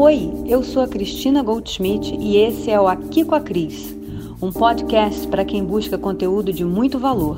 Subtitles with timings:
[0.00, 3.96] Oi, eu sou a Cristina Goldschmidt e esse é o Aqui com a Cris,
[4.40, 7.36] um podcast para quem busca conteúdo de muito valor.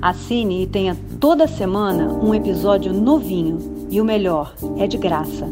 [0.00, 5.46] Assine e tenha toda semana um episódio novinho e o melhor, é de graça.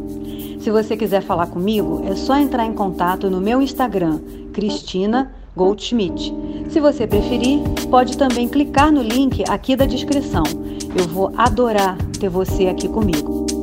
[0.58, 4.18] Se você quiser falar comigo, é só entrar em contato no meu Instagram,
[4.54, 6.34] Cristina Goldschmidt.
[6.70, 7.60] Se você preferir,
[7.90, 10.44] pode também clicar no link aqui da descrição.
[10.98, 13.57] Eu vou adorar ter você aqui comigo.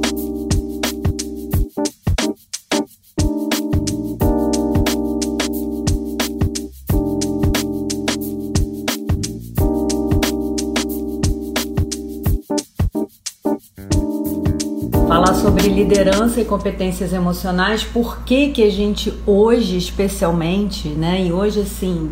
[15.55, 21.61] Sobre liderança e competências emocionais, por que que a gente hoje especialmente, né, e hoje
[21.61, 22.11] assim,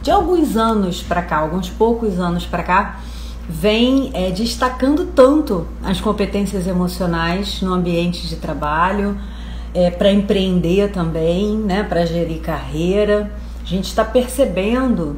[0.00, 3.00] de alguns anos para cá, alguns poucos anos para cá,
[3.48, 9.18] vem é, destacando tanto as competências emocionais no ambiente de trabalho,
[9.74, 13.32] é, para empreender também, né, para gerir carreira.
[13.60, 15.16] A gente está percebendo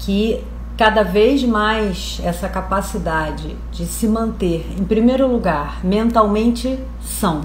[0.00, 0.42] que
[0.76, 7.42] cada vez mais essa capacidade de se manter, em primeiro lugar, mentalmente são,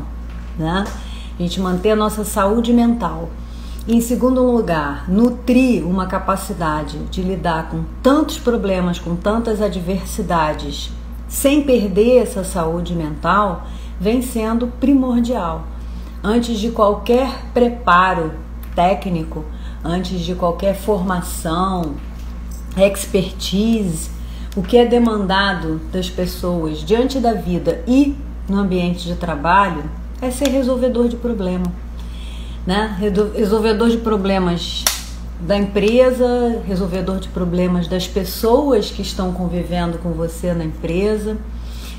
[0.58, 0.86] né?
[1.38, 3.30] A gente manter a nossa saúde mental.
[3.88, 10.92] Em segundo lugar, nutrir uma capacidade de lidar com tantos problemas, com tantas adversidades,
[11.28, 13.67] sem perder essa saúde mental,
[14.00, 15.64] vem sendo primordial.
[16.23, 18.33] Antes de qualquer preparo
[18.75, 19.45] técnico,
[19.83, 21.95] antes de qualquer formação,
[22.78, 24.09] expertise,
[24.56, 28.16] o que é demandado das pessoas diante da vida e
[28.47, 29.83] no ambiente de trabalho
[30.22, 31.66] é ser resolvedor de problema,
[32.66, 32.98] né?
[33.36, 34.83] Resolvedor de problemas
[35.39, 41.38] da empresa, resolvedor de problemas das pessoas que estão convivendo com você na empresa,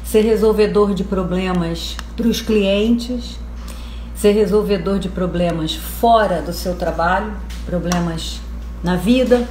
[0.05, 3.39] ser resolvedor de problemas para os clientes,
[4.17, 7.33] ser resolvedor de problemas fora do seu trabalho,
[7.65, 8.41] problemas
[8.83, 9.47] na vida,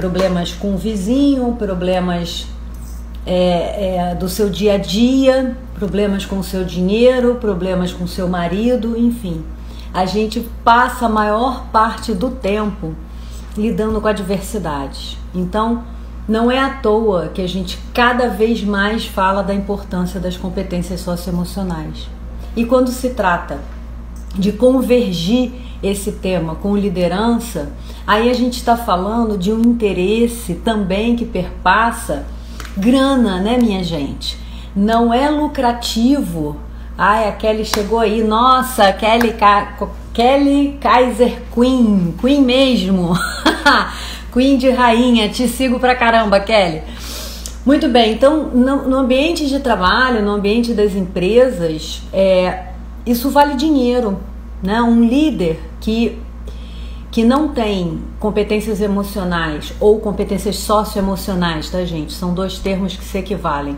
[0.00, 2.46] problemas com o vizinho, problemas
[3.26, 8.08] é, é, do seu dia a dia, problemas com o seu dinheiro, problemas com o
[8.08, 9.44] seu marido, enfim.
[9.92, 12.94] A gente passa a maior parte do tempo
[13.54, 15.18] lidando com adversidades.
[15.34, 15.84] Então,
[16.26, 21.02] não é à toa que a gente cada vez mais fala da importância das competências
[21.02, 22.08] socioemocionais.
[22.56, 23.58] E quando se trata
[24.34, 25.52] de convergir
[25.82, 27.72] esse tema com liderança,
[28.06, 32.26] aí a gente está falando de um interesse também que perpassa
[32.76, 34.38] grana, né, minha gente?
[34.74, 36.56] Não é lucrativo.
[36.96, 39.34] Ai, a Kelly chegou aí, nossa, Kelly,
[40.12, 43.12] Kelly Kaiser Queen, Queen mesmo.
[44.32, 46.82] Queen de rainha, te sigo pra caramba, Kelly.
[47.64, 52.64] Muito bem, então no, no ambiente de trabalho, no ambiente das empresas, é,
[53.04, 54.18] isso vale dinheiro,
[54.62, 54.80] né?
[54.82, 56.18] Um líder que
[57.10, 62.12] que não tem competências emocionais ou competências socioemocionais, tá, gente?
[62.12, 63.76] São dois termos que se equivalem.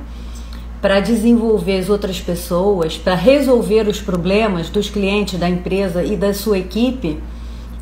[0.82, 6.34] Para desenvolver as outras pessoas, para resolver os problemas dos clientes, da empresa e da
[6.34, 7.18] sua equipe,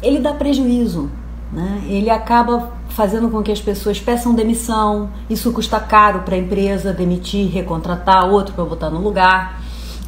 [0.02, 1.10] ele dá prejuízo.
[1.52, 1.82] Né?
[1.88, 6.92] Ele acaba fazendo com que as pessoas peçam demissão, isso custa caro para a empresa
[6.92, 9.60] demitir, recontratar outro para botar no lugar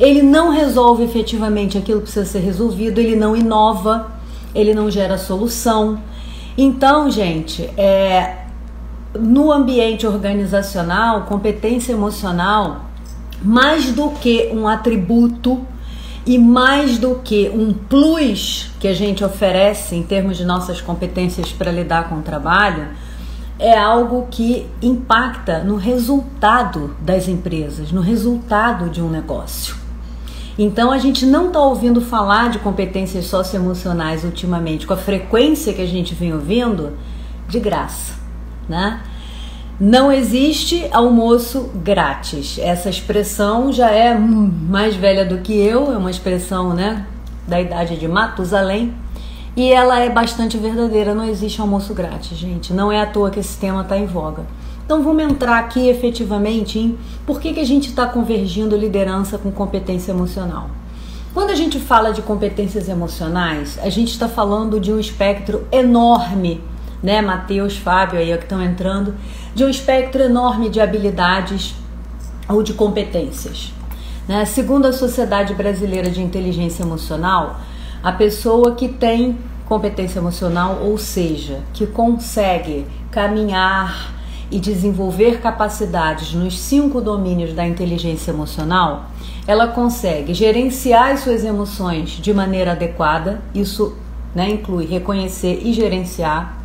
[0.03, 4.11] ele não resolve efetivamente aquilo que precisa ser resolvido, ele não inova,
[4.53, 6.03] ele não gera solução.
[6.59, 8.39] Então, gente, é,
[9.17, 12.87] no ambiente organizacional, competência emocional,
[13.45, 15.65] mais do que um atributo
[16.27, 21.53] e mais do que um plus que a gente oferece em termos de nossas competências
[21.53, 22.89] para lidar com o trabalho,
[23.57, 29.82] é algo que impacta no resultado das empresas, no resultado de um negócio.
[30.59, 35.81] Então a gente não está ouvindo falar de competências socioemocionais ultimamente com a frequência que
[35.81, 36.93] a gente vem ouvindo
[37.49, 38.15] de graça,
[38.69, 39.01] né?
[39.81, 42.59] Não existe almoço grátis.
[42.59, 47.05] Essa expressão já é mais velha do que eu, é uma expressão, né,
[47.49, 48.95] da idade de Matusalém,
[49.57, 51.15] e ela é bastante verdadeira.
[51.15, 52.73] Não existe almoço grátis, gente.
[52.73, 54.45] Não é à toa que esse tema está em voga.
[54.93, 59.51] Então vamos entrar aqui efetivamente em por que, que a gente está convergindo liderança com
[59.51, 60.69] competência emocional.
[61.33, 66.61] Quando a gente fala de competências emocionais, a gente está falando de um espectro enorme,
[67.03, 69.15] né, Matheus, Fábio aí que estão entrando,
[69.55, 71.75] de um espectro enorme de habilidades
[72.47, 73.73] ou de competências.
[74.29, 74.45] Né?
[74.45, 77.61] Segundo a Sociedade Brasileira de Inteligência Emocional,
[78.03, 84.21] a pessoa que tem competência emocional, ou seja, que consegue caminhar,
[84.53, 89.07] e desenvolver capacidades nos cinco domínios da inteligência emocional,
[89.47, 93.97] ela consegue gerenciar as suas emoções de maneira adequada, isso
[94.35, 96.59] né, inclui reconhecer e gerenciar.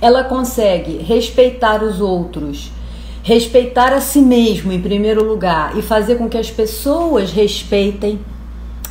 [0.00, 2.72] Ela consegue respeitar os outros,
[3.22, 8.18] respeitar a si mesmo em primeiro lugar e fazer com que as pessoas respeitem,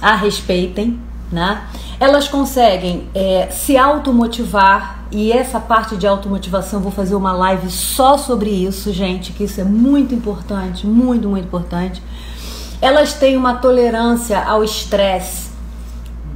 [0.02, 0.98] a respeitem,
[1.32, 1.64] né?
[2.00, 8.18] Elas conseguem é, se automotivar e essa parte de automotivação vou fazer uma live só
[8.18, 12.02] sobre isso, gente, que isso é muito importante, muito, muito importante.
[12.80, 15.50] Elas têm uma tolerância ao estresse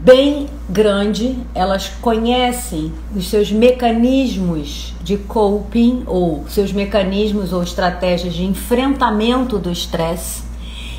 [0.04, 8.44] bem grande, elas conhecem os seus mecanismos de coping ou seus mecanismos ou estratégias de
[8.44, 10.44] enfrentamento do estresse.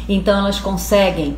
[0.09, 1.37] Então elas conseguem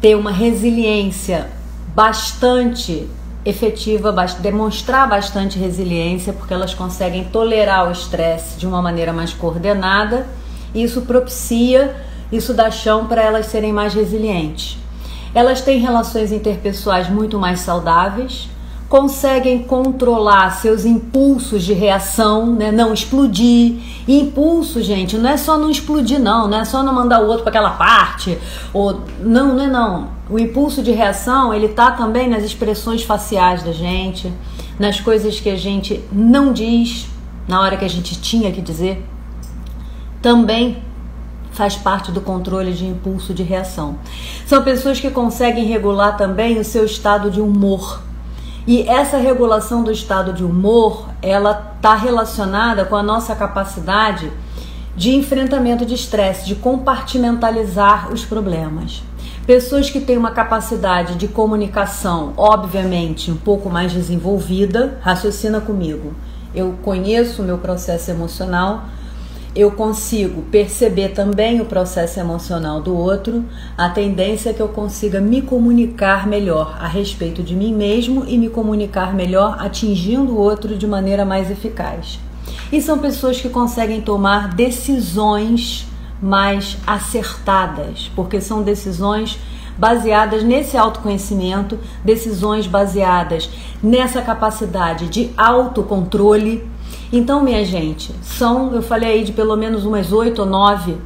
[0.00, 1.50] ter uma resiliência
[1.94, 3.06] bastante
[3.44, 10.26] efetiva, demonstrar bastante resiliência, porque elas conseguem tolerar o estresse de uma maneira mais coordenada.
[10.74, 11.94] E isso propicia
[12.34, 14.76] isso dá chão para elas serem mais resilientes.
[15.34, 18.48] Elas têm relações interpessoais muito mais saudáveis,
[18.94, 22.70] conseguem controlar seus impulsos de reação, né?
[22.70, 23.74] não explodir.
[24.06, 27.26] E impulso, gente, não é só não explodir, não, não é só não mandar o
[27.26, 28.38] outro para aquela parte,
[28.72, 30.10] ou não, não é não.
[30.30, 34.32] O impulso de reação, ele tá também nas expressões faciais da gente,
[34.78, 37.08] nas coisas que a gente não diz
[37.48, 39.04] na hora que a gente tinha que dizer.
[40.22, 40.84] Também
[41.50, 43.98] faz parte do controle de impulso de reação.
[44.46, 48.13] São pessoas que conseguem regular também o seu estado de humor.
[48.66, 54.32] E essa regulação do estado de humor, ela está relacionada com a nossa capacidade
[54.96, 59.02] de enfrentamento de estresse, de compartimentalizar os problemas.
[59.46, 66.14] Pessoas que têm uma capacidade de comunicação, obviamente, um pouco mais desenvolvida, raciocina comigo.
[66.54, 68.84] Eu conheço o meu processo emocional,
[69.54, 73.44] eu consigo perceber também o processo emocional do outro,
[73.78, 78.36] a tendência é que eu consiga me comunicar melhor a respeito de mim mesmo e
[78.36, 82.18] me comunicar melhor atingindo o outro de maneira mais eficaz.
[82.72, 85.86] E são pessoas que conseguem tomar decisões
[86.20, 89.38] mais acertadas, porque são decisões
[89.78, 93.48] baseadas nesse autoconhecimento, decisões baseadas
[93.82, 96.64] nessa capacidade de autocontrole
[97.16, 100.96] então, minha gente, são, eu falei aí de pelo menos umas oito ou nove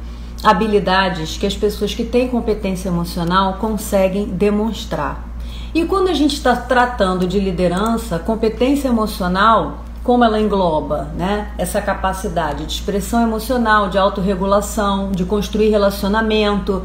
[0.43, 5.27] habilidades que as pessoas que têm competência emocional conseguem demonstrar.
[5.73, 11.51] E quando a gente está tratando de liderança, competência emocional, como ela engloba, né?
[11.57, 16.81] Essa capacidade de expressão emocional, de autorregulação, de construir relacionamento,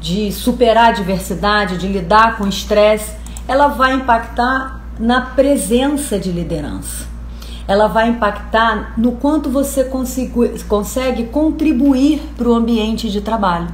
[0.00, 3.16] de superar a adversidade, de lidar com estresse,
[3.48, 7.17] ela vai impactar na presença de liderança
[7.68, 13.68] ela vai impactar no quanto você consigo, consegue contribuir para o ambiente de trabalho.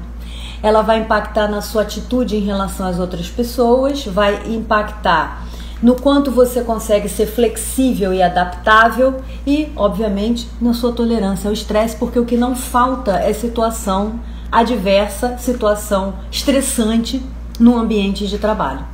[0.60, 5.46] Ela vai impactar na sua atitude em relação às outras pessoas, vai impactar
[5.80, 11.96] no quanto você consegue ser flexível e adaptável e, obviamente, na sua tolerância ao estresse,
[11.96, 14.18] porque o que não falta é situação
[14.50, 17.22] adversa, situação estressante
[17.60, 18.84] no ambiente de trabalho.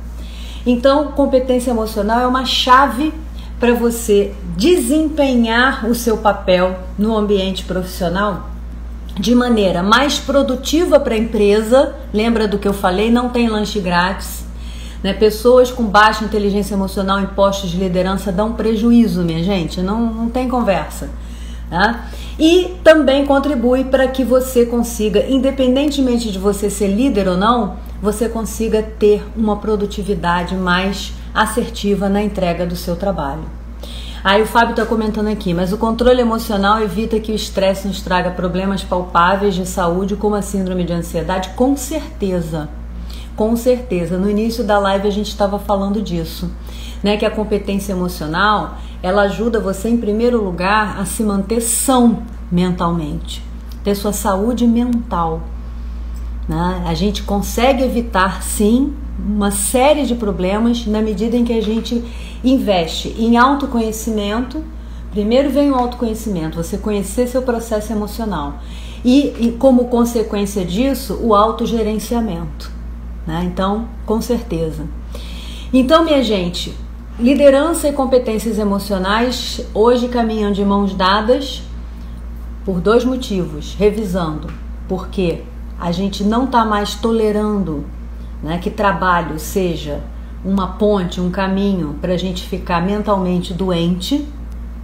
[0.65, 3.13] Então, competência emocional é uma chave
[3.61, 8.49] para você desempenhar o seu papel no ambiente profissional
[9.15, 11.95] de maneira mais produtiva para a empresa.
[12.11, 13.11] Lembra do que eu falei?
[13.11, 14.43] Não tem lanche grátis.
[15.03, 15.13] Né?
[15.13, 19.79] Pessoas com baixa inteligência emocional em postos de liderança dão prejuízo, minha gente.
[19.79, 21.11] Não, não tem conversa.
[21.69, 22.09] Tá?
[22.39, 28.27] E também contribui para que você consiga, independentemente de você ser líder ou não, você
[28.27, 33.43] consiga ter uma produtividade mais assertiva na entrega do seu trabalho.
[34.23, 38.01] Aí o Fábio está comentando aqui, mas o controle emocional evita que o estresse nos
[38.01, 41.49] traga problemas palpáveis de saúde, como a síndrome de ansiedade?
[41.55, 42.69] Com certeza.
[43.35, 44.19] Com certeza.
[44.19, 46.51] No início da live a gente estava falando disso,
[47.01, 47.17] né?
[47.17, 52.21] Que a competência emocional ela ajuda você, em primeiro lugar, a se manter são
[52.51, 53.43] mentalmente,
[53.83, 55.41] ter sua saúde mental.
[56.47, 56.83] Né?
[56.85, 62.03] A gente consegue evitar, sim, uma série de problemas na medida em que a gente
[62.43, 64.63] investe em autoconhecimento.
[65.11, 68.59] Primeiro vem o autoconhecimento, você conhecer seu processo emocional.
[69.03, 72.71] E, e como consequência disso, o autogerenciamento.
[73.25, 73.43] Né?
[73.45, 74.85] Então, com certeza.
[75.73, 76.73] Então, minha gente,
[77.19, 81.63] liderança e competências emocionais hoje caminham de mãos dadas
[82.63, 83.75] por dois motivos.
[83.77, 84.47] Revisando,
[84.87, 85.41] porque
[85.79, 87.85] a gente não está mais tolerando
[88.41, 90.01] né, que trabalho seja
[90.43, 94.27] uma ponte, um caminho para a gente ficar mentalmente doente,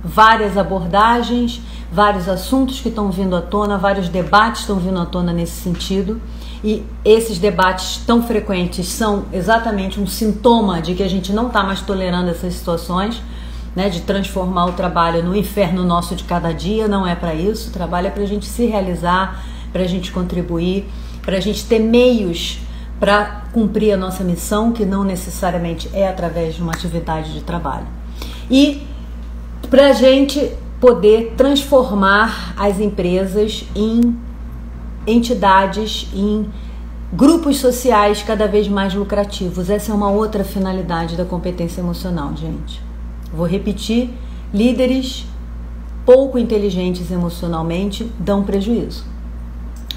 [0.04, 1.62] várias abordagens,
[1.92, 6.22] vários assuntos que estão vindo à tona, vários debates estão vindo à tona nesse sentido.
[6.64, 11.62] e esses debates tão frequentes são exatamente um sintoma de que a gente não está
[11.62, 13.22] mais tolerando essas situações,
[13.76, 16.88] né, de transformar o trabalho no inferno nosso de cada dia.
[16.88, 17.70] Não é para isso.
[17.70, 20.90] O trabalho é para a gente se realizar, para a gente contribuir,
[21.22, 22.60] para a gente ter meios
[23.00, 27.88] para cumprir a nossa missão, que não necessariamente é através de uma atividade de trabalho.
[28.50, 28.88] E
[29.70, 34.16] para a gente poder transformar as empresas em
[35.06, 36.50] entidades, em
[37.12, 39.70] grupos sociais cada vez mais lucrativos.
[39.70, 42.82] Essa é uma outra finalidade da competência emocional, gente.
[43.34, 44.14] Vou repetir:
[44.54, 45.26] líderes
[46.06, 49.04] pouco inteligentes emocionalmente dão prejuízo.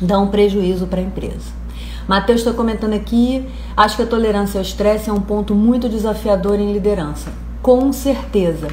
[0.00, 1.59] Dão prejuízo para a empresa.
[2.10, 6.58] Matheus está comentando aqui, acho que a tolerância ao estresse é um ponto muito desafiador
[6.58, 7.30] em liderança.
[7.62, 8.66] Com certeza.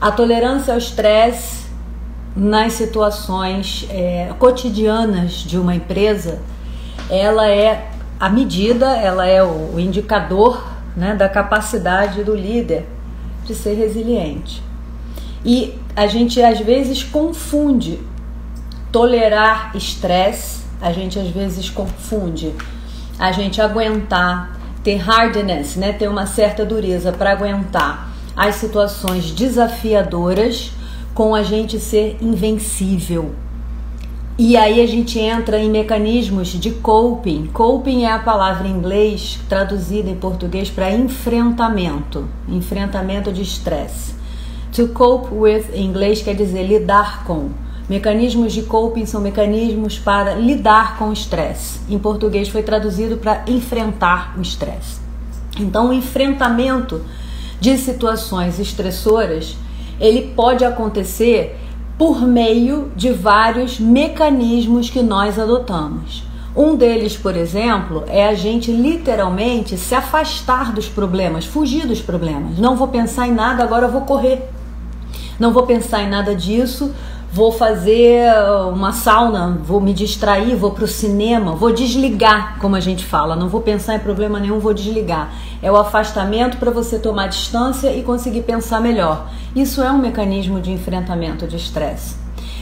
[0.00, 1.68] A tolerância ao estresse
[2.34, 6.42] nas situações é, cotidianas de uma empresa,
[7.08, 12.84] ela é a medida, ela é o, indicador né, da capacidade do líder
[13.44, 14.60] de ser resiliente.
[15.44, 18.00] E a gente às vezes confunde
[18.90, 22.54] tolerar estresse, a gente às vezes confunde
[23.18, 30.70] a gente aguentar, ter hardness, né, ter uma certa dureza para aguentar as situações desafiadoras
[31.14, 33.34] com a gente ser invencível.
[34.38, 37.46] E aí a gente entra em mecanismos de coping.
[37.54, 44.14] Coping é a palavra em inglês traduzida em português para enfrentamento, enfrentamento de estresse.
[44.72, 47.48] To cope with em inglês quer dizer lidar com.
[47.88, 51.80] Mecanismos de coping são mecanismos para lidar com o estresse.
[51.88, 55.00] Em português foi traduzido para enfrentar o estresse.
[55.58, 57.02] Então, o enfrentamento
[57.60, 59.56] de situações estressoras
[60.00, 61.58] ele pode acontecer
[61.96, 66.24] por meio de vários mecanismos que nós adotamos.
[66.54, 72.58] Um deles, por exemplo, é a gente literalmente se afastar dos problemas, fugir dos problemas.
[72.58, 74.48] Não vou pensar em nada, agora vou correr.
[75.38, 76.94] Não vou pensar em nada disso,
[77.32, 78.32] vou fazer
[78.72, 83.36] uma sauna, vou me distrair, vou para o cinema, vou desligar, como a gente fala,
[83.36, 85.32] não vou pensar em problema nenhum, vou desligar.
[85.62, 89.30] É o afastamento para você tomar distância e conseguir pensar melhor.
[89.54, 92.16] Isso é um mecanismo de enfrentamento de estresse.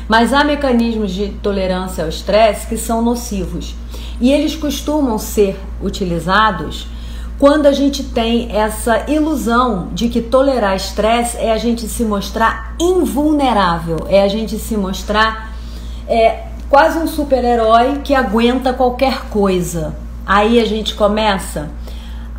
[0.08, 3.74] Mas há mecanismos de tolerância ao estresse que são nocivos
[4.20, 6.86] e eles costumam ser utilizados
[7.44, 12.74] quando a gente tem essa ilusão de que tolerar estresse é a gente se mostrar
[12.80, 15.52] invulnerável, é a gente se mostrar
[16.08, 19.94] é, quase um super-herói que aguenta qualquer coisa.
[20.24, 21.68] Aí a gente começa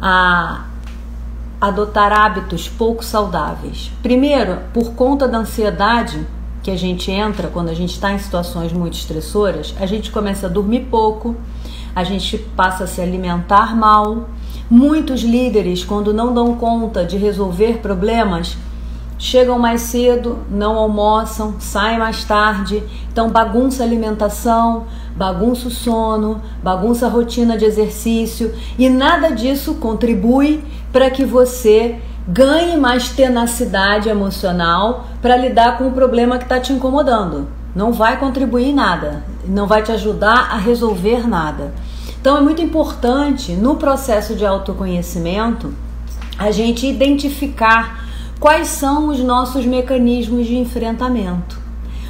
[0.01, 0.65] a
[1.61, 3.91] adotar hábitos pouco saudáveis.
[4.01, 6.25] Primeiro, por conta da ansiedade
[6.63, 10.47] que a gente entra quando a gente está em situações muito estressoras, a gente começa
[10.47, 11.35] a dormir pouco,
[11.95, 14.29] a gente passa a se alimentar mal
[14.69, 18.57] Muitos líderes, quando não dão conta de resolver problemas,
[19.17, 22.81] chegam mais cedo, não almoçam, saem mais tarde,
[23.11, 29.75] então bagunça a alimentação, bagunça o sono, bagunça a rotina de exercício e nada disso
[29.75, 36.59] contribui para que você ganhe mais tenacidade emocional para lidar com o problema que está
[36.59, 37.47] te incomodando.
[37.75, 41.71] Não vai contribuir em nada, não vai te ajudar a resolver nada.
[42.25, 45.71] Então é muito importante no processo de autoconhecimento
[46.39, 48.03] a gente identificar
[48.39, 51.59] quais são os nossos mecanismos de enfrentamento.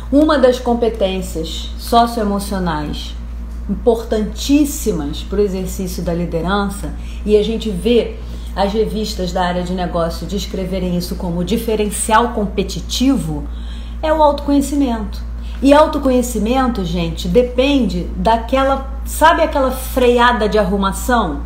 [0.09, 3.13] Uma das competências socioemocionais
[3.69, 6.93] importantíssimas para o exercício da liderança,
[7.25, 8.15] e a gente vê
[8.55, 13.43] as revistas da área de negócio descreverem isso como diferencial competitivo,
[14.01, 15.21] é o autoconhecimento.
[15.61, 21.41] E autoconhecimento, gente, depende daquela, sabe aquela freada de arrumação?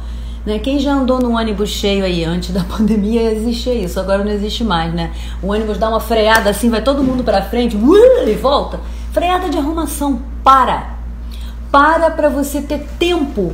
[0.46, 0.60] Né?
[0.60, 4.64] Quem já andou num ônibus cheio aí antes da pandemia existia isso, agora não existe
[4.64, 5.12] mais, né?
[5.42, 8.80] O ônibus dá uma freada assim, vai todo mundo para frente, uh, e volta.
[9.12, 10.98] Freada de arrumação, para.
[11.72, 13.54] Para para você ter tempo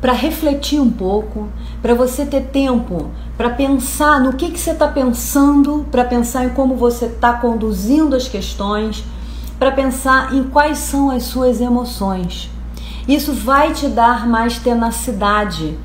[0.00, 1.48] para refletir um pouco,
[1.80, 6.50] para você ter tempo para pensar no que, que você está pensando, para pensar em
[6.50, 9.02] como você está conduzindo as questões,
[9.58, 12.50] para pensar em quais são as suas emoções.
[13.06, 15.76] Isso vai te dar mais tenacidade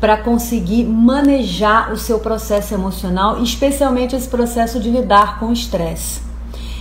[0.00, 6.22] para conseguir manejar o seu processo emocional, especialmente esse processo de lidar com o estresse.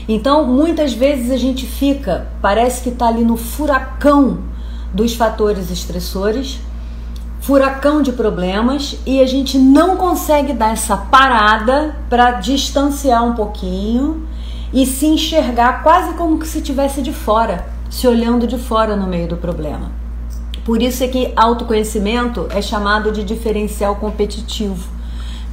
[0.08, 4.39] Então, muitas vezes a gente fica, parece que está ali no furacão
[4.94, 6.60] dos fatores estressores,
[7.42, 14.27] furacão de problemas, e a gente não consegue dar essa parada para distanciar um pouquinho
[14.74, 19.28] e se enxergar quase como se estivesse de fora, se olhando de fora no meio
[19.28, 19.92] do problema.
[20.66, 24.90] Por isso é que autoconhecimento é chamado de diferencial competitivo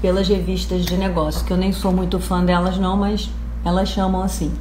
[0.02, 3.30] pelas revistas de negócio, que eu nem sou muito fã delas não, mas
[3.64, 4.52] elas chamam assim.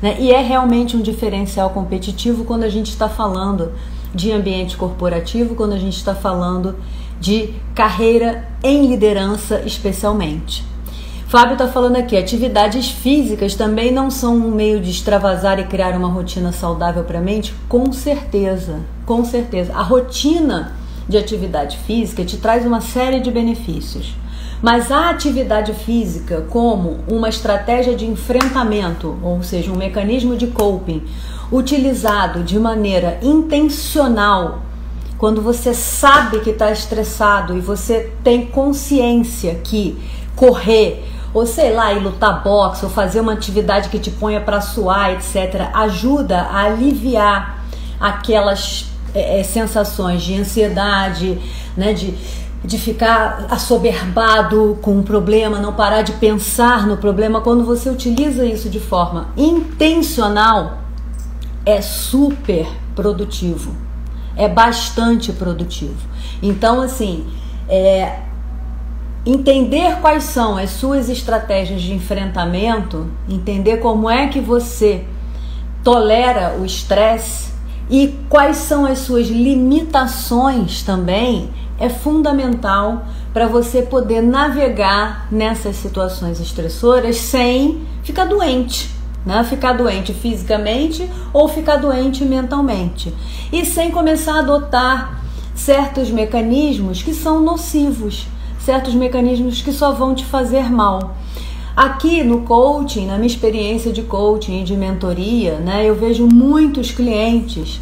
[0.00, 0.16] Né?
[0.20, 3.72] E é realmente um diferencial competitivo quando a gente está falando
[4.14, 6.76] de ambiente corporativo, quando a gente está falando
[7.18, 10.64] de carreira em liderança, especialmente.
[11.28, 15.96] Fábio está falando aqui, atividades físicas também não são um meio de extravasar e criar
[15.96, 17.52] uma rotina saudável para a mente?
[17.68, 19.72] Com certeza, com certeza.
[19.74, 20.72] A rotina
[21.08, 24.14] de atividade física te traz uma série de benefícios.
[24.62, 31.02] Mas a atividade física, como uma estratégia de enfrentamento, ou seja, um mecanismo de coping,
[31.50, 34.62] utilizado de maneira intencional,
[35.18, 39.98] quando você sabe que está estressado e você tem consciência que
[40.36, 44.60] correr, ou sei lá, ir lutar boxe, ou fazer uma atividade que te ponha para
[44.60, 47.64] suar, etc., ajuda a aliviar
[48.00, 51.38] aquelas é, sensações de ansiedade,
[51.76, 52.14] né, de
[52.66, 58.44] de ficar assoberbado com o problema, não parar de pensar no problema, quando você utiliza
[58.44, 60.78] isso de forma intencional,
[61.64, 63.72] é super produtivo.
[64.36, 65.96] É bastante produtivo.
[66.42, 67.26] Então, assim,
[67.68, 68.20] é,
[69.26, 75.04] entender quais são as suas estratégias de enfrentamento, entender como é que você
[75.82, 77.50] tolera o estresse
[77.90, 86.40] e quais são as suas limitações também é fundamental para você poder navegar nessas situações
[86.40, 88.90] estressoras sem ficar doente,
[89.26, 89.44] né?
[89.44, 93.12] Ficar doente fisicamente ou ficar doente mentalmente.
[93.52, 95.20] E sem começar a adotar
[95.54, 98.26] certos mecanismos que são nocivos,
[98.66, 101.14] certos mecanismos que só vão te fazer mal.
[101.76, 106.90] Aqui no coaching, na minha experiência de coaching e de mentoria, né, eu vejo muitos
[106.90, 107.80] clientes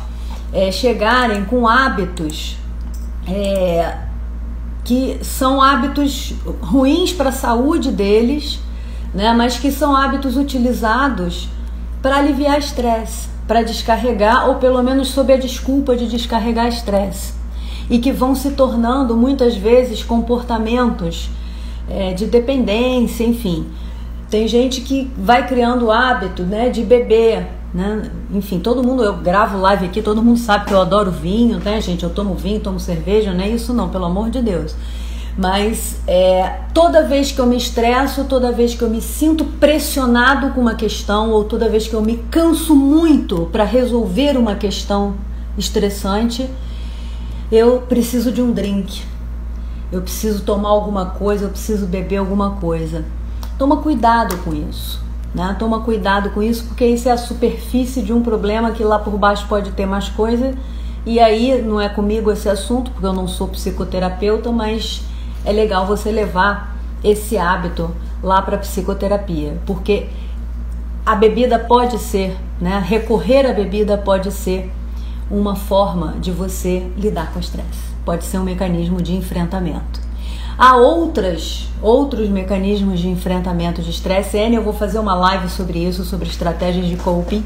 [0.53, 2.59] é, chegarem com hábitos
[3.27, 3.97] é,
[4.85, 8.61] que são hábitos ruins para a saúde deles,
[9.15, 11.49] né, mas que são hábitos utilizados
[12.03, 17.33] para aliviar estresse, para descarregar, ou pelo menos sob a desculpa de descarregar estresse,
[17.89, 21.31] e que vão se tornando muitas vezes comportamentos
[21.89, 23.67] é, de dependência, enfim.
[24.31, 28.09] Tem gente que vai criando o hábito né, de beber né?
[28.33, 31.81] Enfim, todo mundo, eu gravo live aqui, todo mundo sabe que eu adoro vinho, né,
[31.81, 32.05] gente?
[32.05, 34.77] Eu tomo vinho, tomo cerveja, não é isso não, pelo amor de Deus.
[35.37, 40.51] Mas é, toda vez que eu me estresso, toda vez que eu me sinto pressionado
[40.51, 45.17] com uma questão, ou toda vez que eu me canso muito para resolver uma questão
[45.59, 46.49] estressante,
[47.55, 49.03] eu preciso de um drink.
[49.93, 53.05] Eu preciso tomar alguma coisa, eu preciso beber alguma coisa.
[53.57, 55.01] Toma cuidado com isso.
[55.35, 55.55] Né?
[55.59, 59.17] Toma cuidado com isso, porque isso é a superfície de um problema que lá por
[59.19, 60.55] baixo pode ter mais coisa.
[61.07, 65.05] E aí não é comigo esse assunto, porque eu não sou psicoterapeuta, mas
[65.45, 67.91] é legal você levar esse hábito
[68.23, 70.07] lá para psicoterapia, porque
[71.05, 72.83] a bebida pode ser, né?
[72.85, 74.73] Recorrer à bebida pode ser
[75.31, 77.95] uma forma de você lidar com o estresse.
[78.05, 80.01] Pode ser um mecanismo de enfrentamento.
[80.57, 84.37] Há outras, outros mecanismos de enfrentamento de estresse.
[84.37, 87.45] N, eu vou fazer uma live sobre isso, sobre estratégias de coping,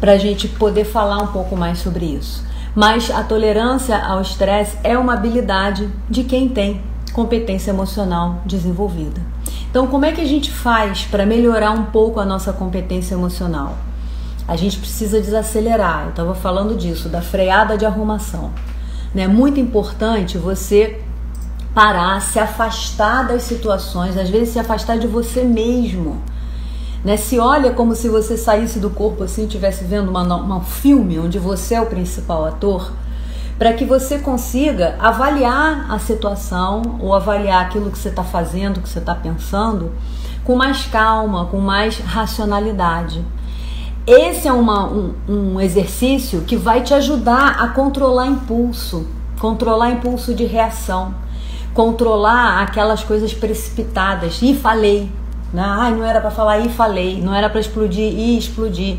[0.00, 2.44] para a gente poder falar um pouco mais sobre isso.
[2.74, 6.80] Mas a tolerância ao estresse é uma habilidade de quem tem
[7.12, 9.20] competência emocional desenvolvida.
[9.70, 13.76] Então, como é que a gente faz para melhorar um pouco a nossa competência emocional?
[14.48, 16.04] A gente precisa desacelerar.
[16.04, 18.50] Eu estava falando disso, da freada de arrumação.
[19.14, 19.28] É né?
[19.28, 21.02] muito importante você
[21.74, 26.16] parar, se afastar das situações, às vezes se afastar de você mesmo.
[27.04, 27.16] Né?
[27.16, 31.38] Se olha como se você saísse do corpo assim, estivesse vendo uma, um filme onde
[31.38, 32.90] você é o principal ator,
[33.58, 38.88] para que você consiga avaliar a situação ou avaliar aquilo que você está fazendo, que
[38.88, 39.92] você está pensando,
[40.44, 43.24] com mais calma, com mais racionalidade.
[44.08, 49.06] Esse é uma, um, um exercício que vai te ajudar a controlar impulso,
[49.38, 51.14] controlar impulso de reação
[51.78, 54.42] controlar aquelas coisas precipitadas.
[54.42, 55.08] E falei.
[55.52, 55.62] Né?
[55.64, 57.22] Ai, não era para falar e falei.
[57.22, 58.98] Não era para explodir e explodir.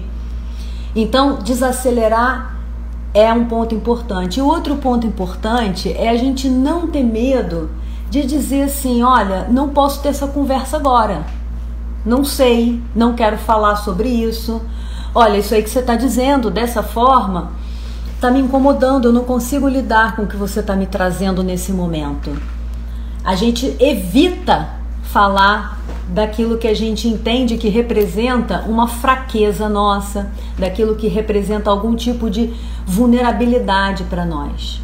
[0.95, 2.55] Então, desacelerar
[3.13, 4.39] é um ponto importante.
[4.39, 7.69] E outro ponto importante é a gente não ter medo
[8.09, 11.25] de dizer assim: olha, não posso ter essa conversa agora.
[12.05, 14.61] Não sei, não quero falar sobre isso.
[15.13, 17.51] Olha, isso aí que você está dizendo dessa forma
[18.15, 21.71] está me incomodando, eu não consigo lidar com o que você está me trazendo nesse
[21.71, 22.35] momento
[23.23, 24.69] a gente evita
[25.03, 31.95] falar daquilo que a gente entende que representa uma fraqueza nossa, daquilo que representa algum
[31.95, 32.53] tipo de
[32.85, 34.81] vulnerabilidade para nós.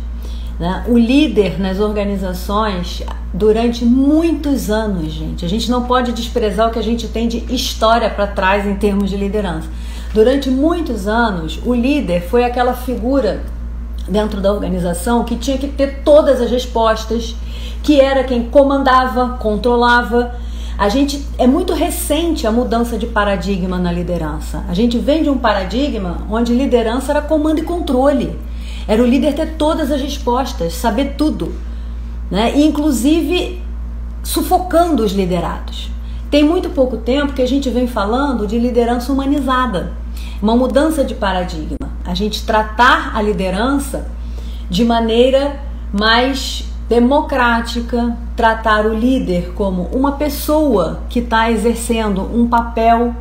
[0.59, 0.85] Né?
[0.87, 6.79] O líder nas organizações, durante muitos anos, gente, a gente não pode desprezar o que
[6.79, 9.67] a gente tem de história para trás em termos de liderança.
[10.15, 13.43] Durante muitos anos, o líder foi aquela figura
[14.07, 17.35] dentro da organização que tinha que ter todas as respostas,
[17.83, 20.33] que era quem comandava, controlava.
[20.77, 24.63] A gente é muito recente a mudança de paradigma na liderança.
[24.69, 28.39] A gente vem de um paradigma onde liderança era comando e controle.
[28.87, 31.53] Era o líder ter todas as respostas, saber tudo,
[32.31, 32.53] né?
[32.55, 33.61] E, inclusive
[34.23, 35.91] sufocando os liderados.
[36.31, 40.04] Tem muito pouco tempo que a gente vem falando de liderança humanizada,
[40.41, 41.89] uma mudança de paradigma.
[42.05, 44.07] A gente tratar a liderança
[44.69, 45.59] de maneira
[45.91, 53.15] mais democrática, tratar o líder como uma pessoa que está exercendo um papel,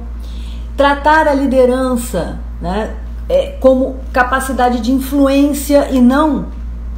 [0.77, 2.95] tratar a liderança né,
[3.29, 6.47] é, como capacidade de influência e não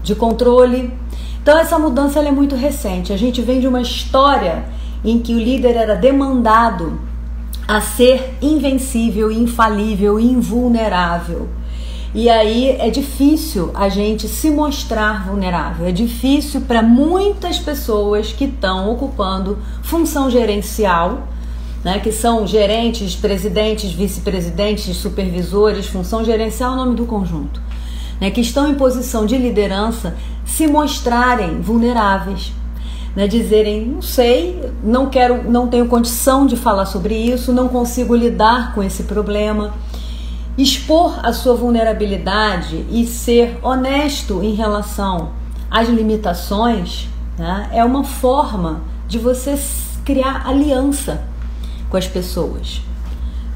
[0.02, 0.92] de controle.
[1.42, 3.12] Então essa mudança é muito recente.
[3.12, 4.64] A gente vem de uma história
[5.04, 6.98] em que o líder era demandado
[7.66, 11.48] a ser invencível, infalível, invulnerável.
[12.14, 15.86] E aí é difícil a gente se mostrar vulnerável.
[15.86, 21.28] É difícil para muitas pessoas que estão ocupando função gerencial
[21.86, 27.62] né, que são gerentes, presidentes, vice-presidentes, supervisores, função gerencial é o nome do conjunto,
[28.20, 32.52] né, que estão em posição de liderança, se mostrarem vulneráveis,
[33.16, 38.14] né, dizerem não sei, não quero, não tenho condição de falar sobre isso, não consigo
[38.14, 39.72] lidar com esse problema.
[40.58, 45.30] Expor a sua vulnerabilidade e ser honesto em relação
[45.70, 49.58] às limitações né, é uma forma de você
[50.04, 51.24] criar aliança
[51.88, 52.82] com as pessoas.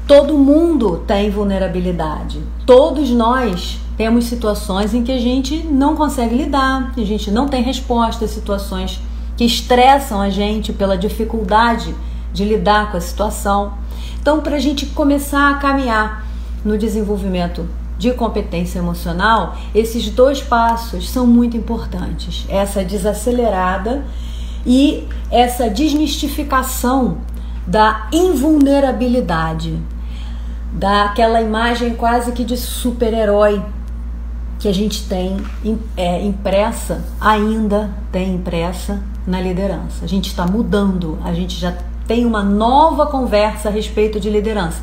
[0.07, 2.41] Todo mundo tem vulnerabilidade.
[2.65, 7.61] Todos nós temos situações em que a gente não consegue lidar, a gente não tem
[7.61, 8.99] resposta, situações
[9.41, 11.95] que estressam a gente pela dificuldade
[12.31, 13.73] de lidar com a situação.
[14.21, 16.27] Então, para a gente começar a caminhar
[16.63, 22.45] no desenvolvimento de competência emocional, esses dois passos são muito importantes.
[22.49, 24.05] Essa desacelerada
[24.63, 27.17] e essa desmistificação
[27.65, 29.75] da invulnerabilidade,
[30.71, 33.59] daquela imagem quase que de super-herói
[34.59, 35.37] que a gente tem
[35.97, 40.03] é, impressa, ainda tem impressa na liderança.
[40.03, 41.75] A gente está mudando, a gente já
[42.07, 44.81] tem uma nova conversa a respeito de liderança,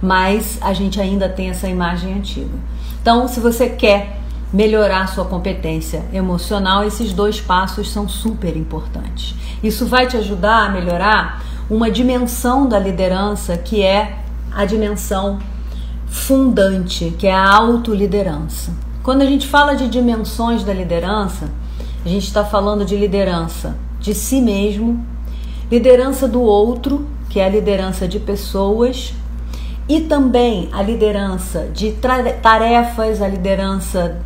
[0.00, 2.56] mas a gente ainda tem essa imagem antiga.
[3.00, 4.20] Então, se você quer
[4.52, 9.34] melhorar sua competência emocional, esses dois passos são super importantes.
[9.62, 14.18] Isso vai te ajudar a melhorar uma dimensão da liderança que é
[14.52, 15.38] a dimensão
[16.06, 18.72] fundante, que é a autoliderança.
[19.02, 21.48] Quando a gente fala de dimensões da liderança,
[22.04, 25.04] a gente está falando de liderança de si mesmo,
[25.70, 29.14] liderança do outro, que é a liderança de pessoas,
[29.88, 31.92] e também a liderança de
[32.42, 34.20] tarefas, a liderança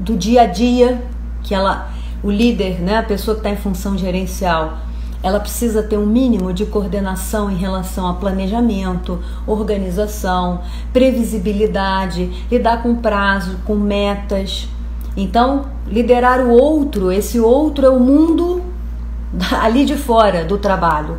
[0.00, 1.02] do dia a dia,
[1.42, 1.90] que ela,
[2.22, 4.78] o líder, né, a pessoa que está em função gerencial,
[5.22, 12.96] ela precisa ter um mínimo de coordenação em relação a planejamento, organização, previsibilidade, lidar com
[12.96, 14.68] prazo, com metas.
[15.16, 18.62] Então, liderar o outro, esse outro é o mundo
[19.60, 21.18] ali de fora do trabalho.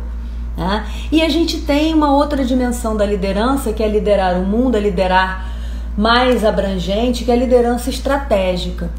[0.56, 0.86] Né?
[1.10, 4.80] E a gente tem uma outra dimensão da liderança, que é liderar o mundo, é
[4.80, 5.52] liderar
[5.96, 8.90] mais abrangente, que é a liderança estratégica.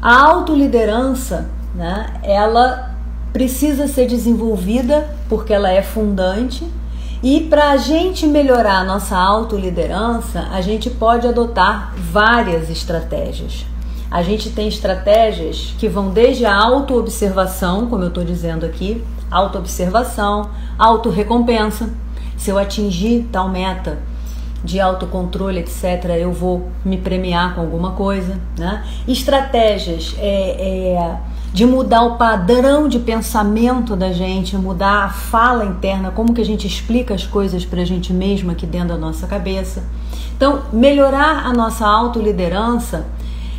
[0.00, 2.94] A autoliderança, né, ela
[3.32, 6.66] precisa ser desenvolvida porque ela é fundante.
[7.22, 13.66] E para a gente melhorar a nossa autoliderança, a gente pode adotar várias estratégias.
[14.10, 20.50] A gente tem estratégias que vão desde a autoobservação, como eu estou dizendo aqui, autoobservação,
[20.78, 21.90] autorrecompensa.
[22.36, 23.98] Se eu atingir tal meta
[24.64, 28.38] de autocontrole, etc., eu vou me premiar com alguma coisa.
[28.56, 28.84] Né?
[29.06, 31.16] Estratégias é, é
[31.52, 36.44] de mudar o padrão de pensamento da gente, mudar a fala interna, como que a
[36.44, 39.82] gente explica as coisas para a gente mesma aqui dentro da nossa cabeça.
[40.36, 43.06] Então, melhorar a nossa autoliderança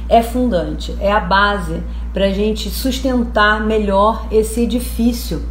[0.09, 5.43] é fundante, é a base para a gente sustentar melhor esse edifício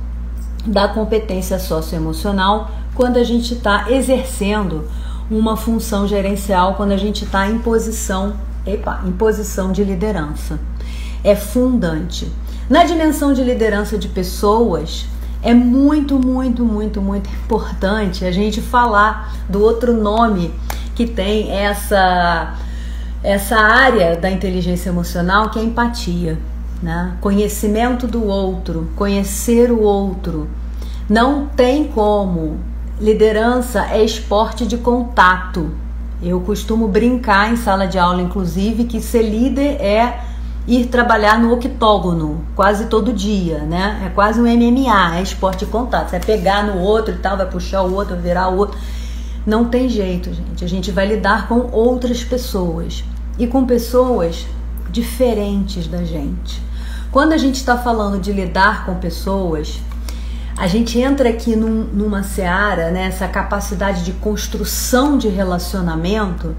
[0.66, 4.88] da competência socioemocional quando a gente está exercendo
[5.30, 8.34] uma função gerencial, quando a gente está em posição,
[8.66, 10.58] epa, em posição de liderança
[11.22, 12.30] é fundante.
[12.68, 15.06] Na dimensão de liderança de pessoas,
[15.42, 20.52] é muito, muito, muito, muito importante a gente falar do outro nome
[20.94, 22.54] que tem essa
[23.22, 26.38] essa área da inteligência emocional que é empatia,
[26.82, 27.16] né?
[27.20, 30.48] Conhecimento do outro, conhecer o outro.
[31.08, 32.58] Não tem como.
[33.00, 35.70] Liderança é esporte de contato.
[36.22, 40.20] Eu costumo brincar em sala de aula, inclusive, que ser líder é
[40.66, 44.02] ir trabalhar no octógono quase todo dia, né?
[44.04, 46.10] É quase um MMA, é esporte de contato.
[46.10, 48.78] Você vai pegar no outro e tal, vai puxar o outro, virar o outro.
[49.46, 50.64] Não tem jeito, gente.
[50.64, 53.04] A gente vai lidar com outras pessoas
[53.38, 54.46] e com pessoas
[54.90, 56.62] diferentes da gente.
[57.10, 59.80] Quando a gente está falando de lidar com pessoas,
[60.56, 66.54] a gente entra aqui num, numa seara, né, essa capacidade de construção de relacionamento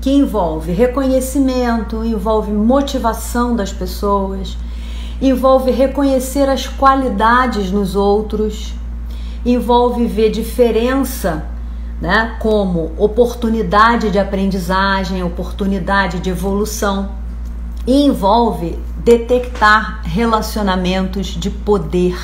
[0.00, 4.56] que envolve reconhecimento, envolve motivação das pessoas,
[5.20, 8.74] envolve reconhecer as qualidades nos outros,
[9.46, 11.46] envolve ver diferença,
[12.02, 17.12] né, como oportunidade de aprendizagem, oportunidade de evolução,
[17.86, 22.18] e envolve detectar relacionamentos de poder.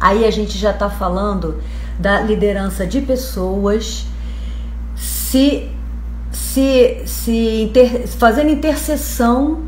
[0.00, 1.60] Aí a gente já está falando
[1.98, 4.06] da liderança de pessoas
[4.94, 5.70] se,
[6.32, 9.60] se, se inter, fazendo interseção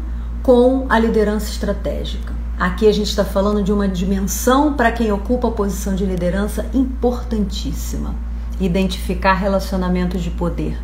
[0.42, 2.32] com a liderança estratégica.
[2.58, 6.64] Aqui a gente está falando de uma dimensão para quem ocupa a posição de liderança
[6.72, 8.14] importantíssima:
[8.60, 10.78] identificar relacionamentos de poder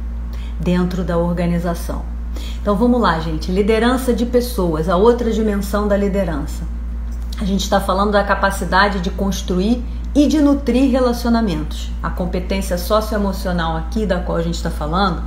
[0.60, 2.04] dentro da organização.
[2.60, 3.50] Então vamos lá, gente.
[3.50, 6.64] Liderança de pessoas, a outra dimensão da liderança.
[7.40, 9.84] A gente está falando da capacidade de construir
[10.14, 11.90] e de nutrir relacionamentos.
[12.02, 15.22] A competência socioemocional aqui da qual a gente está falando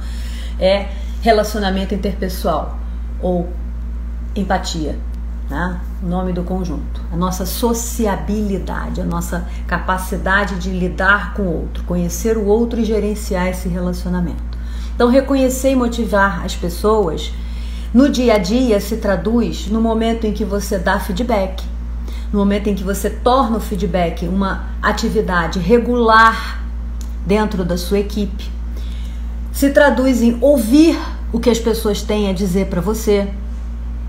[0.60, 0.88] é
[1.22, 2.78] relacionamento interpessoal
[3.22, 3.50] ou
[4.36, 4.98] empatia,
[5.50, 5.80] né?
[6.04, 7.02] o nome do conjunto.
[7.12, 12.86] A nossa sociabilidade, a nossa capacidade de lidar com o outro, conhecer o outro e
[12.86, 14.58] gerenciar esse relacionamento.
[14.96, 17.32] Então, reconhecer e motivar as pessoas
[17.94, 21.64] no dia a dia se traduz no momento em que você dá feedback
[22.32, 26.62] no momento em que você torna o feedback uma atividade regular
[27.26, 28.50] dentro da sua equipe,
[29.52, 30.98] se traduz em ouvir
[31.32, 33.28] o que as pessoas têm a dizer para você,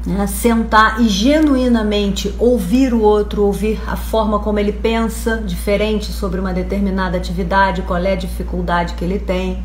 [0.07, 0.27] né?
[0.27, 6.53] sentar e genuinamente ouvir o outro, ouvir a forma como ele pensa, diferente sobre uma
[6.53, 9.63] determinada atividade, qual é a dificuldade que ele tem.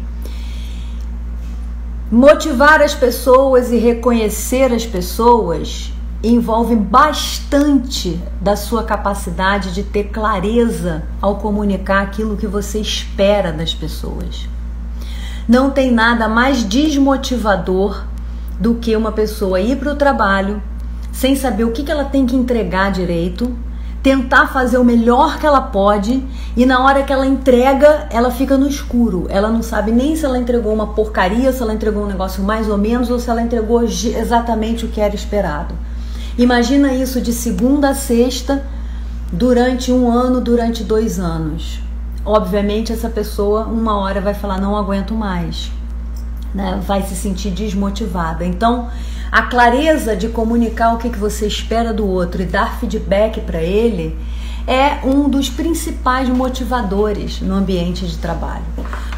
[2.11, 5.91] Motivar as pessoas e reconhecer as pessoas
[6.23, 13.73] envolve bastante da sua capacidade de ter clareza ao comunicar aquilo que você espera das
[13.73, 14.47] pessoas.
[15.47, 18.05] Não tem nada mais desmotivador
[18.63, 20.61] do que uma pessoa ir para o trabalho
[21.11, 23.53] sem saber o que ela tem que entregar direito,
[24.01, 26.23] tentar fazer o melhor que ela pode
[26.55, 29.25] e na hora que ela entrega, ela fica no escuro.
[29.27, 32.69] Ela não sabe nem se ela entregou uma porcaria, se ela entregou um negócio mais
[32.69, 35.75] ou menos ou se ela entregou exatamente o que era esperado.
[36.37, 38.63] Imagina isso de segunda a sexta
[39.29, 41.81] durante um ano, durante dois anos.
[42.25, 45.69] Obviamente, essa pessoa, uma hora, vai falar: não aguento mais,
[46.53, 46.81] né?
[46.85, 48.45] vai se sentir desmotivada.
[48.45, 48.89] Então,
[49.31, 53.61] a clareza de comunicar o que, que você espera do outro e dar feedback para
[53.61, 54.17] ele
[54.65, 58.63] é um dos principais motivadores no ambiente de trabalho.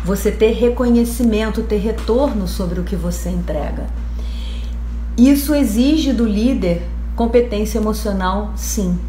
[0.04, 3.86] Você ter reconhecimento, ter retorno sobre o que você entrega.
[5.17, 6.82] Isso exige do líder
[7.15, 9.00] Competência emocional, sim.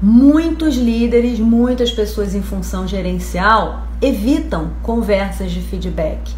[0.00, 6.34] Muitos líderes, muitas pessoas em função gerencial evitam conversas de feedback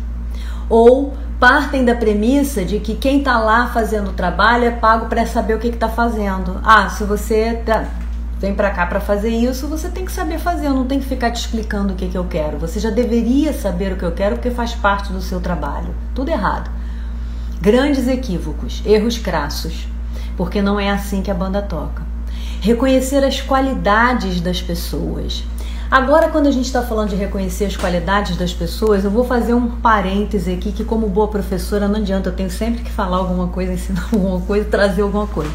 [0.69, 5.27] ou partem da premissa de que quem está lá fazendo o trabalho é pago para
[5.27, 6.61] saber o que está fazendo.
[6.63, 7.85] Ah, se você tá,
[8.39, 11.07] vem para cá para fazer isso, você tem que saber fazer, eu não tem que
[11.07, 12.59] ficar te explicando o que, que eu quero.
[12.59, 15.93] Você já deveria saber o que eu quero porque faz parte do seu trabalho.
[16.15, 16.71] Tudo errado.
[17.61, 19.89] Grandes equívocos, erros crassos
[20.37, 22.05] porque não é assim que a banda toca.
[22.61, 25.45] Reconhecer as qualidades das pessoas.
[25.93, 29.53] Agora, quando a gente está falando de reconhecer as qualidades das pessoas, eu vou fazer
[29.53, 33.49] um parêntese aqui que, como boa professora, não adianta, eu tenho sempre que falar alguma
[33.49, 35.53] coisa, ensinar alguma coisa, trazer alguma coisa.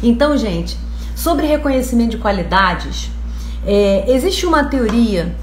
[0.00, 0.78] Então, gente,
[1.16, 3.10] sobre reconhecimento de qualidades,
[3.66, 5.34] é, existe uma teoria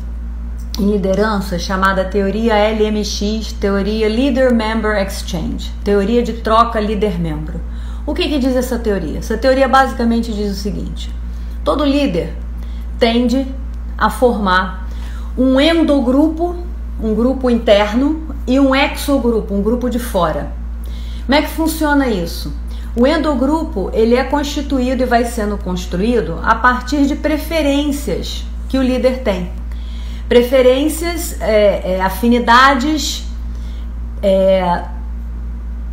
[0.80, 7.60] em liderança chamada teoria LMX, teoria Leader Member Exchange, teoria de troca líder-membro.
[8.06, 9.20] O que, que diz essa teoria?
[9.20, 11.14] Essa teoria basicamente diz o seguinte:
[11.62, 12.34] todo líder
[12.98, 13.59] tende
[14.00, 14.88] a formar
[15.38, 16.56] um endogrupo,
[17.02, 20.52] um grupo interno, e um exogrupo, um grupo de fora.
[21.26, 22.52] Como é que funciona isso?
[22.96, 28.82] O endogrupo ele é constituído e vai sendo construído a partir de preferências que o
[28.82, 29.52] líder tem.
[30.28, 33.26] Preferências, é, é, afinidades,
[34.24, 34.84] é,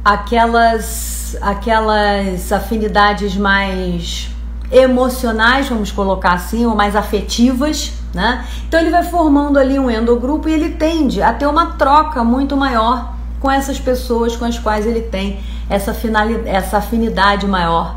[0.05, 4.31] aquelas aquelas afinidades mais
[4.71, 8.45] emocionais, vamos colocar assim, ou mais afetivas, né?
[8.67, 12.57] Então ele vai formando ali um endogrupo e ele tende a ter uma troca muito
[12.57, 17.97] maior com essas pessoas com as quais ele tem essa, finalidade, essa afinidade maior.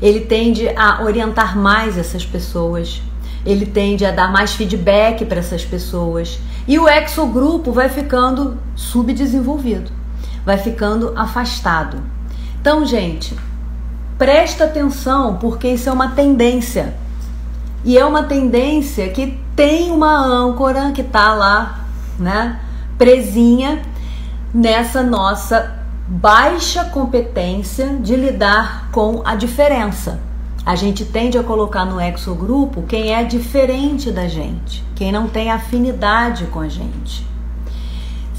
[0.00, 3.00] Ele tende a orientar mais essas pessoas,
[3.46, 6.38] ele tende a dar mais feedback para essas pessoas.
[6.66, 9.90] E o exogrupo vai ficando subdesenvolvido,
[10.44, 11.98] vai ficando afastado.
[12.60, 13.36] Então, gente,
[14.18, 16.94] presta atenção porque isso é uma tendência.
[17.84, 21.86] E é uma tendência que tem uma âncora que está lá,
[22.18, 22.60] né,
[22.96, 23.82] presinha
[24.54, 30.20] nessa nossa baixa competência de lidar com a diferença.
[30.64, 35.50] A gente tende a colocar no exogrupo quem é diferente da gente, quem não tem
[35.50, 37.26] afinidade com a gente.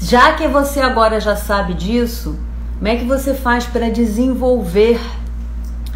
[0.00, 2.38] Já que você agora já sabe disso,
[2.78, 5.00] como é que você faz para desenvolver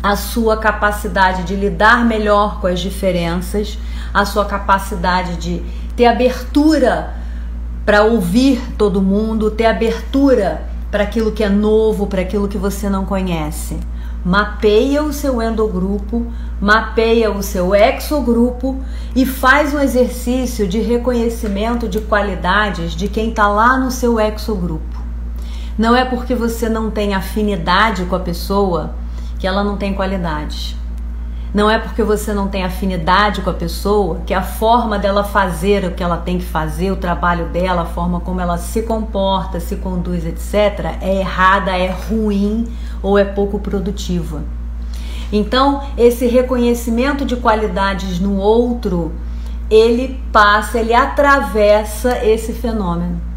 [0.02, 3.78] a sua capacidade de lidar melhor com as diferenças,
[4.12, 5.62] a sua capacidade de
[5.96, 7.14] ter abertura
[7.84, 12.88] para ouvir todo mundo, ter abertura para aquilo que é novo, para aquilo que você
[12.88, 13.78] não conhece.
[14.24, 16.26] Mapeia o seu endogrupo,
[16.60, 18.80] mapeia o seu exogrupo
[19.14, 24.98] e faz um exercício de reconhecimento de qualidades de quem está lá no seu exogrupo.
[25.78, 28.94] Não é porque você não tem afinidade com a pessoa
[29.38, 30.76] que ela não tem qualidades.
[31.54, 35.84] Não é porque você não tem afinidade com a pessoa que a forma dela fazer
[35.84, 39.58] o que ela tem que fazer, o trabalho dela, a forma como ela se comporta,
[39.58, 42.68] se conduz, etc., é errada, é ruim
[43.02, 44.42] ou é pouco produtiva.
[45.32, 49.12] Então, esse reconhecimento de qualidades no outro,
[49.70, 53.27] ele passa, ele atravessa esse fenômeno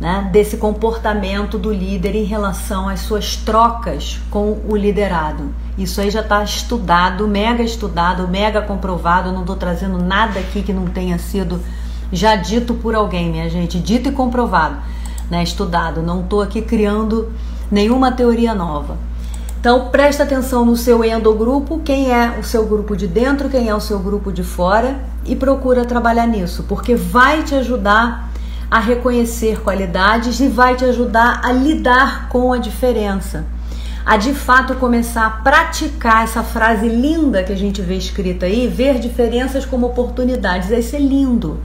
[0.00, 5.52] né, desse comportamento do líder em relação às suas trocas com o liderado.
[5.76, 9.32] Isso aí já está estudado, mega estudado, mega comprovado.
[9.32, 11.60] não estou trazendo nada aqui que não tenha sido
[12.12, 14.76] já dito por alguém, minha gente, dito e comprovado,
[15.30, 16.00] né, estudado.
[16.00, 17.32] Não estou aqui criando
[17.70, 18.96] nenhuma teoria nova.
[19.60, 23.74] Então presta atenção no seu endogrupo, quem é o seu grupo de dentro, quem é
[23.74, 28.27] o seu grupo de fora e procura trabalhar nisso, porque vai te ajudar
[28.70, 33.46] a reconhecer qualidades e vai te ajudar a lidar com a diferença.
[34.04, 38.66] A de fato começar a praticar essa frase linda que a gente vê escrita aí,
[38.66, 40.70] ver diferenças como oportunidades.
[40.70, 41.60] Isso é lindo.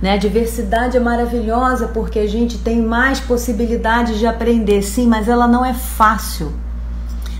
[0.00, 0.12] Né?
[0.12, 5.46] A diversidade é maravilhosa porque a gente tem mais possibilidades de aprender, sim, mas ela
[5.46, 6.52] não é fácil.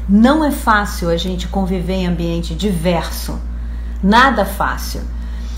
[0.08, 3.40] Não é fácil a gente conviver em ambiente diverso.
[4.02, 5.00] Nada fácil.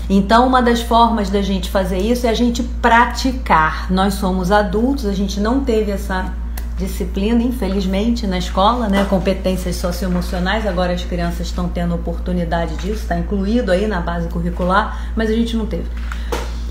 [0.09, 3.91] Então, uma das formas da gente fazer isso é a gente praticar.
[3.91, 6.33] Nós somos adultos, a gente não teve essa
[6.77, 9.05] disciplina, infelizmente, na escola, né?
[9.09, 15.11] Competências socioemocionais, agora as crianças estão tendo oportunidade disso, está incluído aí na base curricular,
[15.15, 15.87] mas a gente não teve.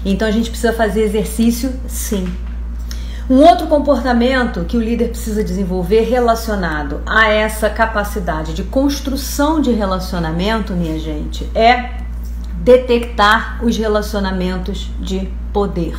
[0.04, 2.32] Então a gente precisa fazer exercício, sim.
[3.28, 9.72] Um outro comportamento que o líder precisa desenvolver relacionado a essa capacidade de construção de
[9.72, 11.95] relacionamento, minha gente, é
[12.62, 15.96] detectar os relacionamentos de poder.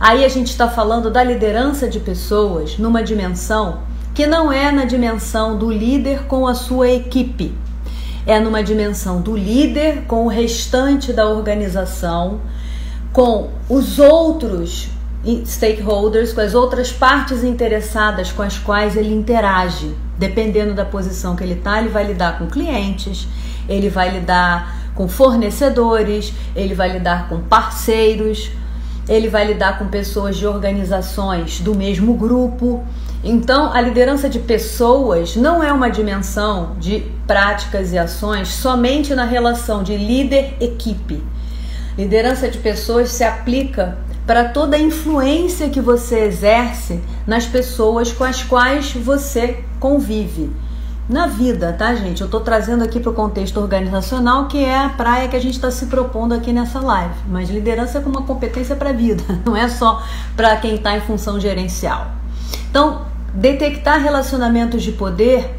[0.00, 3.80] Aí a gente está falando da liderança de pessoas numa dimensão
[4.12, 7.54] que não é na dimensão do líder com a sua equipe,
[8.26, 12.40] é numa dimensão do líder com o restante da organização,
[13.12, 14.88] com os outros
[15.46, 19.94] stakeholders, com as outras partes interessadas com as quais ele interage.
[20.18, 23.26] Dependendo da posição que ele está, ele vai lidar com clientes,
[23.68, 28.50] ele vai lidar com fornecedores, ele vai lidar com parceiros,
[29.08, 32.84] ele vai lidar com pessoas de organizações do mesmo grupo.
[33.22, 39.24] Então, a liderança de pessoas não é uma dimensão de práticas e ações somente na
[39.24, 41.22] relação de líder-equipe.
[41.96, 48.24] Liderança de pessoas se aplica para toda a influência que você exerce nas pessoas com
[48.24, 50.50] as quais você convive
[51.08, 52.22] na vida, tá, gente?
[52.22, 55.54] Eu tô trazendo aqui para o contexto organizacional, que é a praia que a gente
[55.54, 57.14] está se propondo aqui nessa live.
[57.28, 60.02] Mas liderança é como uma competência para a vida, não é só
[60.34, 62.12] para quem está em função gerencial.
[62.70, 63.02] Então,
[63.34, 65.54] detectar relacionamentos de poder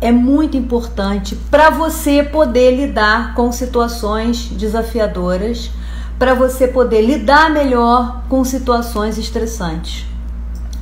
[0.00, 5.70] é muito importante para você poder lidar com situações desafiadoras,
[6.18, 10.06] para você poder lidar melhor com situações estressantes.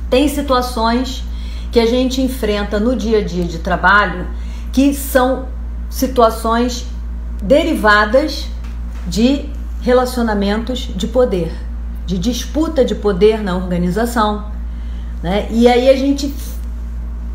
[0.09, 1.23] Tem situações
[1.71, 4.27] que a gente enfrenta no dia a dia de trabalho,
[4.71, 5.47] que são
[5.89, 6.85] situações
[7.41, 8.47] derivadas
[9.07, 9.49] de
[9.81, 11.51] relacionamentos de poder,
[12.05, 14.45] de disputa de poder na organização.
[15.23, 15.47] Né?
[15.51, 16.33] E aí a gente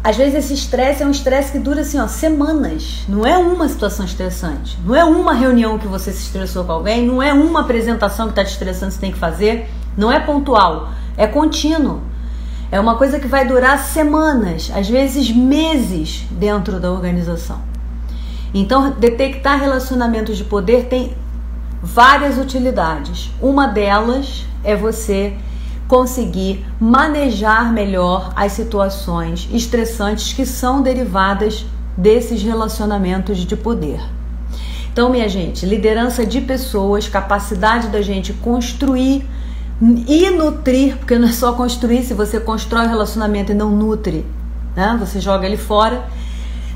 [0.05, 3.05] às vezes esse estresse é um estresse que dura assim, ó, semanas.
[3.09, 4.79] Não é uma situação estressante.
[4.85, 8.33] Não é uma reunião que você se estressou com alguém, não é uma apresentação que
[8.33, 9.67] está te estressando que você tem que fazer,
[9.97, 12.03] não é pontual, é contínuo.
[12.75, 17.61] É uma coisa que vai durar semanas, às vezes meses dentro da organização.
[18.53, 21.15] Então, detectar relacionamentos de poder tem
[21.81, 23.31] várias utilidades.
[23.41, 25.37] Uma delas é você
[25.87, 31.65] conseguir manejar melhor as situações estressantes que são derivadas
[31.97, 34.01] desses relacionamentos de poder.
[34.93, 39.25] Então, minha gente, liderança de pessoas, capacidade da gente construir
[39.83, 44.25] e nutrir, porque não é só construir, se você constrói relacionamento e não nutre,
[44.77, 44.97] né?
[45.01, 46.05] Você joga ele fora.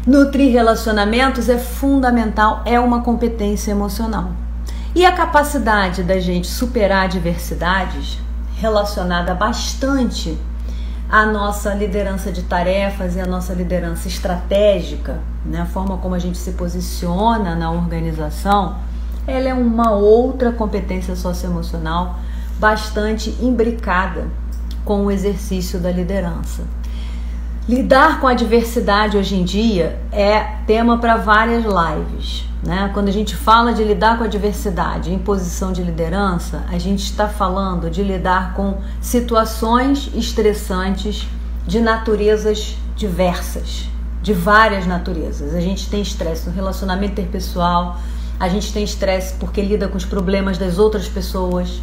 [0.06, 4.32] Nutrir relacionamentos é fundamental, é uma competência emocional.
[4.94, 8.18] E a capacidade da gente superar adversidades
[8.56, 10.36] relacionada bastante
[11.08, 15.60] à nossa liderança de tarefas e à nossa liderança estratégica, né?
[15.60, 18.76] a forma como a gente se posiciona na organização,
[19.26, 22.18] ela é uma outra competência socioemocional
[22.58, 24.26] bastante imbricada
[24.84, 26.64] com o exercício da liderança.
[27.68, 32.48] Lidar com a diversidade hoje em dia é tema para várias lives.
[32.62, 32.90] Né?
[32.94, 37.04] Quando a gente fala de lidar com a diversidade em posição de liderança, a gente
[37.04, 41.28] está falando de lidar com situações estressantes
[41.66, 43.88] de naturezas diversas,
[44.22, 45.54] de várias naturezas.
[45.54, 47.98] A gente tem estresse no relacionamento interpessoal,
[48.40, 51.80] a gente tem estresse porque lida com os problemas das outras pessoas,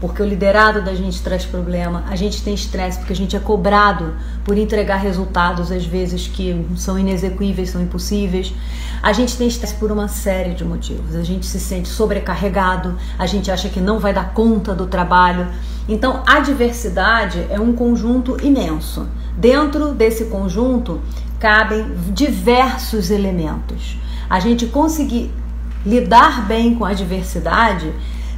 [0.00, 3.38] porque o liderado da gente traz problema, a gente tem estresse porque a gente é
[3.38, 8.52] cobrado por entregar resultados às vezes que são inexequíveis, são impossíveis.
[9.02, 11.14] A gente tem estresse por uma série de motivos.
[11.14, 15.46] A gente se sente sobrecarregado, a gente acha que não vai dar conta do trabalho.
[15.88, 19.06] Então, a diversidade é um conjunto imenso.
[19.36, 21.00] Dentro desse conjunto
[21.38, 23.96] cabem diversos elementos.
[24.28, 25.30] A gente conseguir
[25.84, 27.92] lidar bem com a diversidade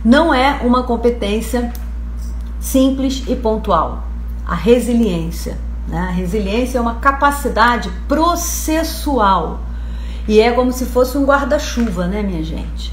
[0.05, 1.73] não é uma competência
[2.61, 4.05] simples e pontual.
[4.47, 5.59] A resiliência.
[5.87, 5.99] Né?
[5.99, 9.61] A resiliência é uma capacidade processual
[10.29, 12.93] e é como se fosse um guarda-chuva, né, minha gente?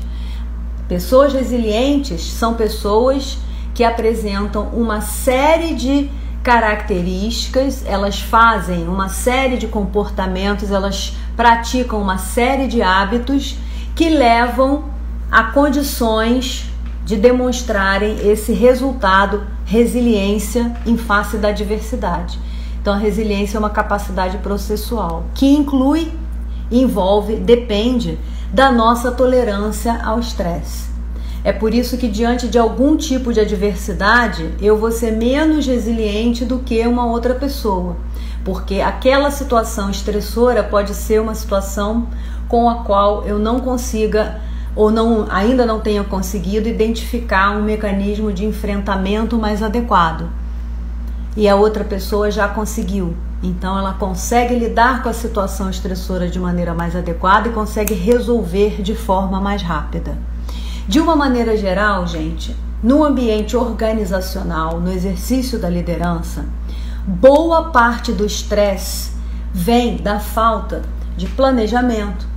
[0.87, 3.37] Pessoas resilientes são pessoas
[3.73, 6.09] que apresentam uma série de
[6.41, 13.57] características, elas fazem uma série de comportamentos, elas praticam uma série de hábitos
[13.95, 14.85] que levam
[15.29, 16.71] a condições
[17.05, 22.39] de demonstrarem esse resultado, resiliência em face da adversidade.
[22.81, 26.11] Então, a resiliência é uma capacidade processual que inclui,
[26.71, 28.19] envolve, depende
[28.51, 30.89] da nossa tolerância ao estresse.
[31.43, 36.43] É por isso que, diante de algum tipo de adversidade, eu vou ser menos resiliente
[36.43, 37.97] do que uma outra pessoa,
[38.43, 42.07] porque aquela situação estressora pode ser uma situação
[42.47, 44.41] com a qual eu não consiga
[44.75, 50.29] ou não, ainda não tenha conseguido identificar um mecanismo de enfrentamento mais adequado.
[51.37, 53.15] E a outra pessoa já conseguiu.
[53.41, 58.81] Então ela consegue lidar com a situação estressora de maneira mais adequada e consegue resolver
[58.81, 60.17] de forma mais rápida.
[60.87, 66.45] De uma maneira geral, gente, no ambiente organizacional, no exercício da liderança,
[67.05, 69.11] boa parte do estresse
[69.53, 70.81] vem da falta
[71.15, 72.27] de planejamento,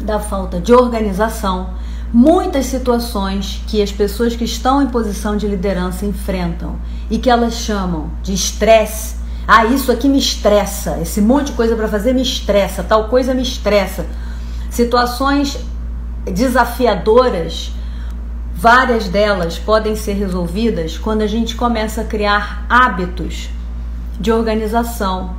[0.00, 1.70] da falta de organização,
[2.12, 6.76] muitas situações que as pessoas que estão em posição de liderança enfrentam
[7.10, 9.16] e que elas chamam de estresse.
[9.46, 13.34] Ah, isso aqui me estressa, esse monte de coisa para fazer me estressa, tal coisa
[13.34, 14.06] me estressa.
[14.70, 15.58] Situações
[16.24, 17.72] desafiadoras,
[18.54, 23.50] várias delas podem ser resolvidas quando a gente começa a criar hábitos
[24.18, 25.36] de organização,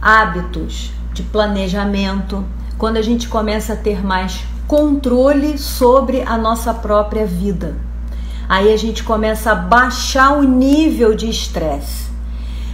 [0.00, 2.44] hábitos de planejamento,
[2.78, 7.76] quando a gente começa a ter mais controle sobre a nossa própria vida.
[8.48, 12.08] Aí a gente começa a baixar o nível de estresse.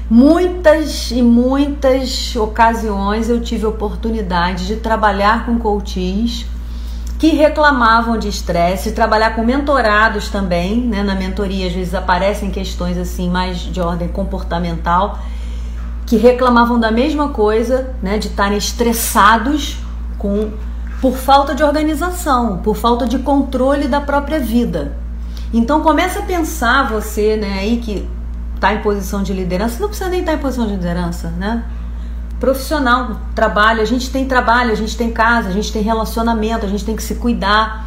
[0.09, 6.46] Muitas e muitas ocasiões eu tive oportunidade de trabalhar com coaches
[7.18, 11.02] que reclamavam de estresse, trabalhar com mentorados também, né?
[11.02, 15.18] Na mentoria às vezes aparecem questões assim mais de ordem comportamental
[16.05, 19.78] que reclamavam da mesma coisa, né, de estarem estressados
[20.25, 20.51] com
[21.03, 24.97] por falta de organização, por falta de controle da própria vida.
[25.53, 28.09] Então começa a pensar você, né, aí que
[28.55, 31.62] está em posição de liderança, não precisa nem estar tá em posição de liderança, né?
[32.41, 36.68] Profissional, trabalho, a gente tem trabalho, a gente tem casa, a gente tem relacionamento, a
[36.70, 37.87] gente tem que se cuidar,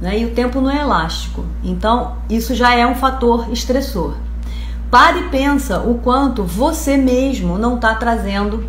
[0.00, 0.20] né?
[0.20, 1.44] E o tempo não é elástico.
[1.64, 4.14] Então, isso já é um fator estressor.
[4.88, 8.64] Pare e pensa o quanto você mesmo não está trazendo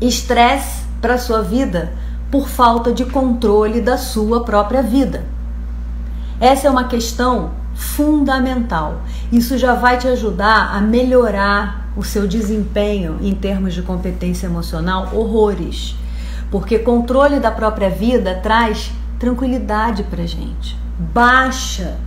[0.00, 1.92] estresse para sua vida
[2.32, 5.26] por falta de controle da sua própria vida.
[6.40, 9.02] Essa é uma questão fundamental.
[9.30, 15.10] Isso já vai te ajudar a melhorar o seu desempenho em termos de competência emocional
[15.12, 15.94] horrores.
[16.50, 20.74] Porque controle da própria vida traz tranquilidade para gente.
[20.98, 21.98] Baixa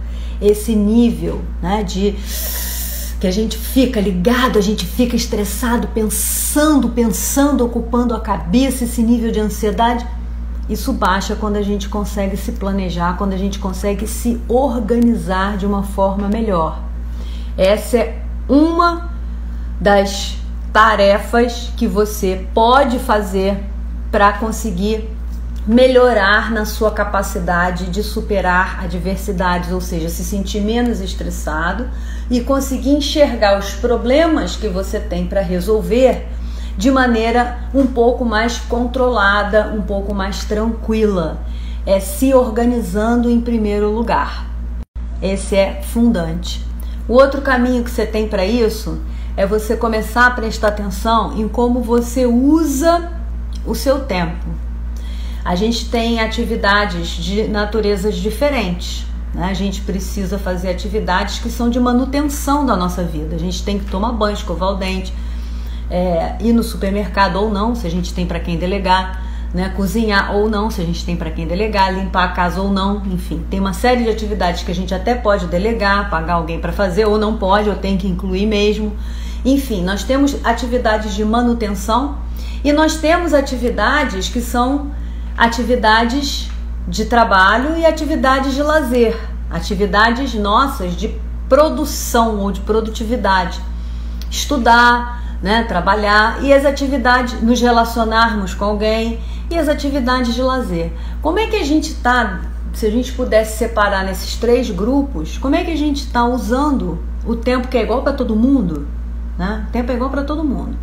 [0.41, 2.15] esse nível né, de
[3.26, 9.01] que a gente fica ligado, a gente fica estressado, pensando, pensando, ocupando a cabeça, esse
[9.01, 10.05] nível de ansiedade.
[10.69, 15.65] Isso baixa quando a gente consegue se planejar, quando a gente consegue se organizar de
[15.65, 16.84] uma forma melhor.
[17.57, 19.09] Essa é uma
[19.82, 20.38] das
[20.71, 23.57] tarefas que você pode fazer
[24.11, 25.09] para conseguir
[25.68, 31.89] melhorar na sua capacidade de superar adversidades, ou seja, se sentir menos estressado
[32.30, 36.28] e conseguir enxergar os problemas que você tem para resolver
[36.78, 41.39] de maneira um pouco mais controlada, um pouco mais tranquila.
[41.86, 44.47] É se organizando em primeiro lugar.
[45.22, 46.66] Esse é fundante.
[47.07, 48.99] O outro caminho que você tem para isso
[49.38, 53.11] é você começar a prestar atenção em como você usa
[53.66, 54.64] o seu tempo.
[55.45, 59.05] A gente tem atividades de naturezas diferentes.
[59.31, 59.45] Né?
[59.45, 63.35] A gente precisa fazer atividades que são de manutenção da nossa vida.
[63.35, 65.13] A gente tem que tomar banho, escovar o dente,
[65.87, 69.23] é, ir no supermercado ou não, se a gente tem para quem delegar.
[69.53, 72.69] Né, cozinhar ou não, se a gente tem para quem delegar, limpar a casa ou
[72.69, 76.59] não, enfim, tem uma série de atividades que a gente até pode delegar, pagar alguém
[76.59, 78.91] para fazer, ou não pode, ou tem que incluir mesmo.
[79.45, 82.17] Enfim, nós temos atividades de manutenção
[82.65, 84.91] e nós temos atividades que são
[85.38, 86.49] atividades
[86.88, 89.19] de trabalho e atividades de lazer,
[89.49, 91.19] atividades nossas de
[91.49, 93.59] produção ou de produtividade.
[94.29, 99.19] Estudar, né, trabalhar e as atividades, nos relacionarmos com alguém
[99.49, 100.91] e as atividades de lazer.
[101.21, 102.41] Como é que a gente está,
[102.73, 106.99] se a gente pudesse separar nesses três grupos, como é que a gente está usando
[107.25, 108.88] o tempo que é igual para todo mundo?
[109.38, 109.65] Né?
[109.67, 110.77] O tempo é igual para todo mundo.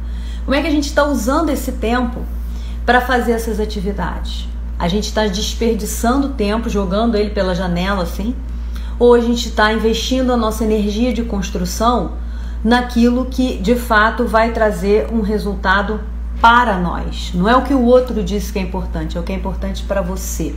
[0.44, 2.20] Como é que a gente está usando esse tempo
[2.84, 4.48] para fazer essas atividades?
[4.78, 8.34] A gente está desperdiçando tempo, jogando ele pela janela assim?
[8.98, 12.12] Ou a gente está investindo a nossa energia de construção
[12.64, 16.00] naquilo que de fato vai trazer um resultado
[16.40, 17.30] para nós?
[17.34, 19.82] Não é o que o outro disse que é importante, é o que é importante
[19.84, 20.54] para você.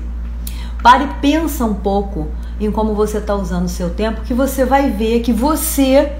[0.82, 2.28] Pare e pensa um pouco
[2.60, 6.12] em como você está usando o seu tempo, que você vai ver que você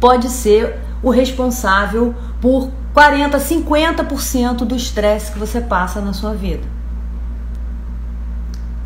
[0.00, 6.64] pode ser o responsável por 40, 50% do estresse que você passa na sua vida.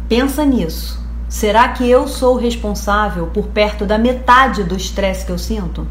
[0.06, 1.02] Pensa nisso.
[1.30, 5.86] Será que eu sou responsável por perto da metade do estresse que eu sinto?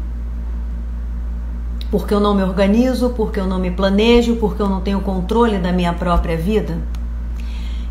[1.90, 5.58] Porque eu não me organizo, porque eu não me planejo, porque eu não tenho controle
[5.58, 6.78] da minha própria vida?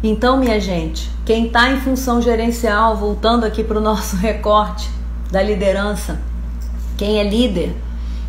[0.02, 4.90] Então, minha gente, quem está em função gerencial, voltando aqui para o nosso recorte
[5.30, 6.22] da liderança,
[6.98, 7.76] quem é líder,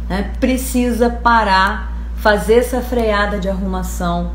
[0.08, 1.91] né, precisa parar,
[2.22, 4.30] fazer essa freada de arrumação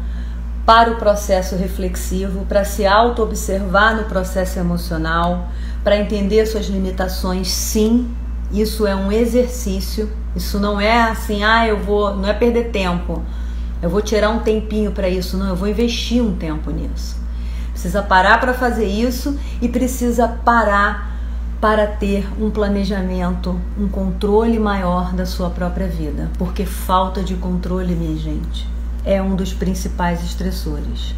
[0.65, 5.47] para o processo reflexivo, para se auto-observar no processo emocional,
[5.85, 8.13] para entender suas limitações, sim,
[8.51, 13.23] isso é um exercício, isso não é assim, ah, eu vou, não é perder tempo,
[13.81, 17.15] eu vou tirar um tempinho para isso, não, eu vou investir um tempo nisso.
[17.71, 21.16] Precisa parar para fazer isso e precisa parar
[21.59, 27.95] para ter um planejamento, um controle maior da sua própria vida, porque falta de controle,
[27.95, 28.67] minha gente,
[29.03, 31.15] é um dos principais estressores.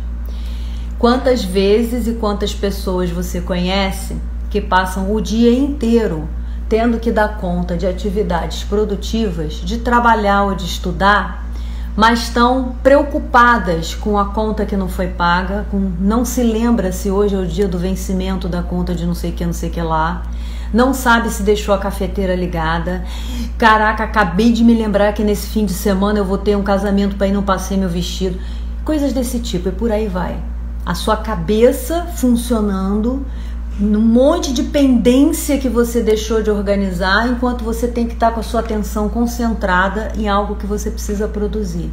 [0.97, 4.17] Quantas vezes e quantas pessoas você conhece
[4.49, 6.27] que passam o dia inteiro
[6.69, 11.48] tendo que dar conta de atividades produtivas, de trabalhar ou de estudar,
[11.95, 17.11] mas estão preocupadas com a conta que não foi paga, com não se lembra se
[17.11, 19.81] hoje é o dia do vencimento da conta de não sei que, não sei que
[19.81, 20.23] lá,
[20.73, 23.03] não sabe se deixou a cafeteira ligada.
[23.57, 27.15] Caraca, acabei de me lembrar que nesse fim de semana eu vou ter um casamento
[27.15, 28.39] para ir não passei meu vestido.
[28.85, 30.37] Coisas desse tipo e por aí vai.
[30.85, 33.25] A sua cabeça funcionando
[33.81, 38.41] um monte de pendência que você deixou de organizar, enquanto você tem que estar com
[38.41, 41.89] a sua atenção concentrada em algo que você precisa produzir.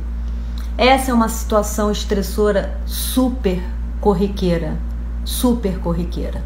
[0.76, 3.62] Essa é uma situação estressora super
[4.00, 4.76] corriqueira,
[5.24, 6.42] super corriqueira.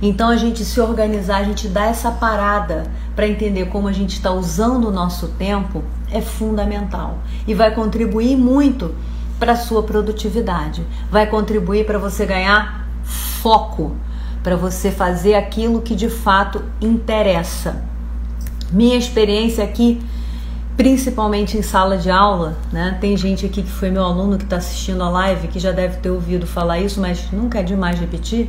[0.00, 2.84] Então a gente se organizar, a gente dar essa parada
[3.16, 8.36] para entender como a gente está usando o nosso tempo é fundamental e vai contribuir
[8.36, 8.94] muito
[9.38, 13.96] para a sua produtividade, vai contribuir para você ganhar foco
[14.42, 17.82] para você fazer aquilo que de fato interessa.
[18.72, 20.00] Minha experiência aqui
[20.80, 22.96] principalmente em sala de aula, né?
[23.02, 25.98] Tem gente aqui que foi meu aluno que está assistindo a live que já deve
[25.98, 28.48] ter ouvido falar isso, mas nunca é demais repetir,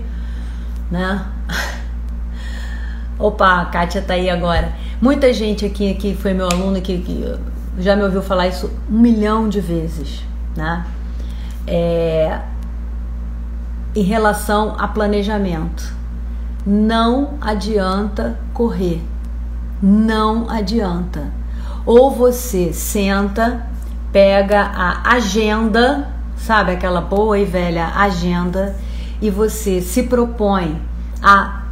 [0.90, 1.26] né?
[3.20, 4.72] Opa, a Kátia tá aí agora.
[5.02, 7.36] Muita gente aqui que foi meu aluno que, que
[7.80, 10.24] já me ouviu falar isso um milhão de vezes,
[10.56, 10.86] né?
[11.68, 12.40] É,
[13.96, 15.94] em relação a planejamento,
[16.66, 19.02] não adianta correr,
[19.82, 21.32] não adianta.
[21.86, 23.66] Ou você senta,
[24.12, 28.76] pega a agenda, sabe aquela boa e velha agenda,
[29.22, 30.80] e você se propõe
[31.22, 31.64] a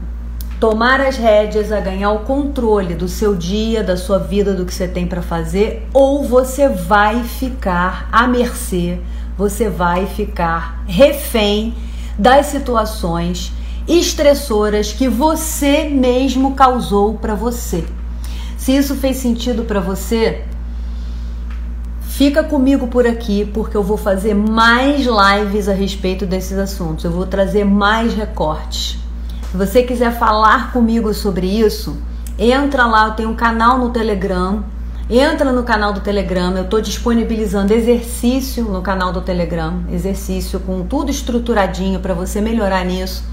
[0.59, 4.73] tomar as rédeas, a ganhar o controle do seu dia, da sua vida, do que
[4.73, 8.99] você tem para fazer, ou você vai ficar à mercê,
[9.37, 11.73] você vai ficar refém
[12.19, 13.53] das situações
[13.87, 17.85] estressoras que você mesmo causou para você.
[18.57, 20.43] Se isso fez sentido para você,
[22.01, 27.05] fica comigo por aqui porque eu vou fazer mais lives a respeito desses assuntos.
[27.05, 28.99] Eu vou trazer mais recortes.
[29.49, 31.97] Se você quiser falar comigo sobre isso,
[32.37, 34.63] entra lá, eu tenho um canal no Telegram.
[35.11, 40.83] Entra no canal do Telegram, eu estou disponibilizando exercício no canal do Telegram, exercício com
[40.83, 43.23] tudo estruturadinho para você melhorar nisso,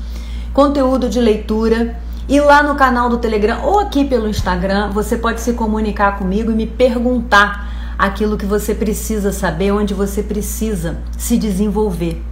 [0.55, 2.01] conteúdo de leitura.
[2.27, 6.51] E lá no canal do Telegram ou aqui pelo Instagram, você pode se comunicar comigo
[6.51, 12.23] e me perguntar aquilo que você precisa saber, onde você precisa se desenvolver.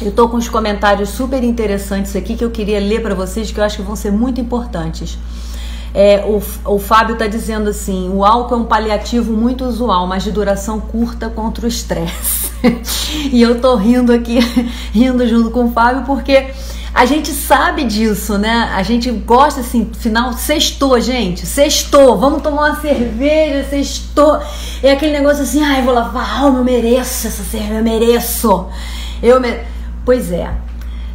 [0.00, 3.60] Eu tô com uns comentários super interessantes aqui que eu queria ler para vocês, que
[3.60, 5.18] eu acho que vão ser muito importantes.
[5.94, 6.42] É, o,
[6.74, 10.80] o Fábio está dizendo assim: o álcool é um paliativo muito usual, mas de duração
[10.80, 12.50] curta contra o estresse.
[13.32, 14.38] e eu tô rindo aqui,
[14.92, 16.48] rindo junto com o Fábio, porque
[16.94, 18.70] a gente sabe disso, né?
[18.74, 24.40] A gente gosta assim, final, sextou, gente, sextou, vamos tomar uma cerveja, sextou.
[24.82, 28.66] É aquele negócio assim, ai, vou lavar a alma, eu mereço essa cerveja, eu mereço.
[29.22, 29.64] Eu mereço.
[30.04, 30.50] Pois é.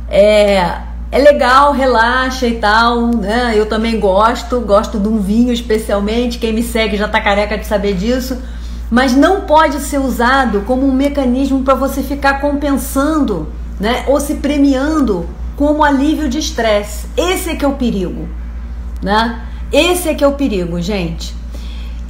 [0.09, 0.78] É,
[1.14, 3.53] é legal, relaxa e tal, né?
[3.55, 6.39] Eu também gosto, gosto de um vinho especialmente.
[6.39, 8.41] Quem me segue já tá careca de saber disso.
[8.89, 13.47] Mas não pode ser usado como um mecanismo para você ficar compensando,
[13.80, 14.05] né?
[14.07, 17.05] Ou se premiando como alívio de estresse.
[17.16, 18.28] Esse é que é o perigo,
[18.99, 19.39] né?
[19.72, 21.36] Esse é que é o perigo, gente.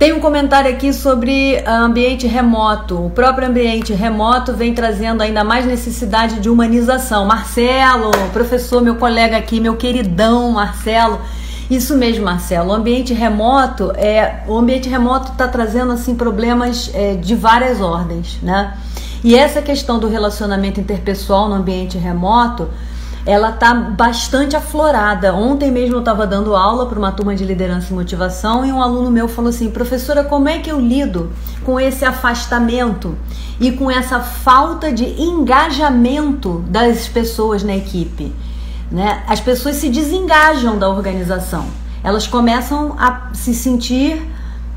[0.04, 3.06] Tem um comentário aqui sobre ambiente remoto.
[3.06, 7.26] O próprio ambiente remoto vem trazendo ainda mais necessidade de humanização.
[7.26, 11.22] Marcelo, professor, meu colega aqui, meu queridão Marcelo.
[11.72, 12.72] Isso mesmo, Marcelo.
[12.72, 18.39] O ambiente remoto é, o ambiente remoto está trazendo assim problemas é, de várias ordens,
[18.43, 18.78] né?
[19.24, 22.68] E essa questão do relacionamento interpessoal no ambiente remoto
[23.26, 25.34] ela tá bastante aflorada.
[25.34, 28.82] Ontem mesmo eu estava dando aula para uma turma de liderança e motivação e um
[28.82, 31.32] aluno meu falou assim: professora, como é que eu lido
[31.64, 33.18] com esse afastamento
[33.60, 38.34] e com essa falta de engajamento das pessoas na equipe?
[38.92, 39.24] Né?
[39.28, 41.66] As pessoas se desengajam da organização,
[42.04, 44.22] elas começam a se sentir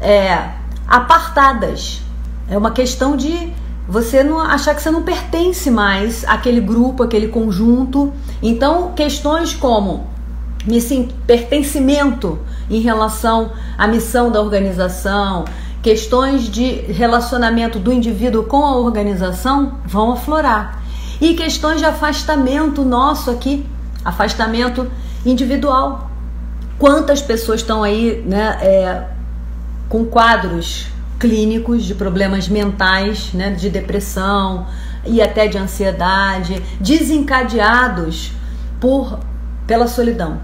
[0.00, 0.50] é,
[0.86, 2.00] apartadas.
[2.48, 3.52] É uma questão de
[3.88, 8.12] você não achar que você não pertence mais àquele grupo, àquele conjunto.
[8.42, 10.06] Então, questões como
[10.80, 15.44] sim, pertencimento em relação à missão da organização,
[15.80, 20.82] questões de relacionamento do indivíduo com a organização vão aflorar.
[21.20, 23.64] E questões de afastamento nosso aqui,
[24.04, 24.90] afastamento
[25.24, 26.10] individual.
[26.78, 29.06] Quantas pessoas estão aí né, é,
[29.88, 30.88] com quadros
[31.18, 34.66] clínicos de problemas mentais, né, de depressão
[35.04, 38.32] e até de ansiedade, desencadeados
[38.80, 39.18] por
[39.66, 40.40] pela solidão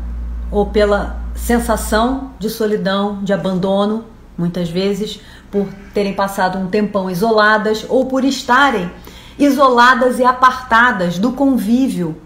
[0.51, 4.05] ou pela sensação de solidão, de abandono,
[4.37, 5.21] muitas vezes
[5.51, 8.91] por terem passado um tempão isoladas ou por estarem
[9.39, 12.17] isoladas e apartadas do convívio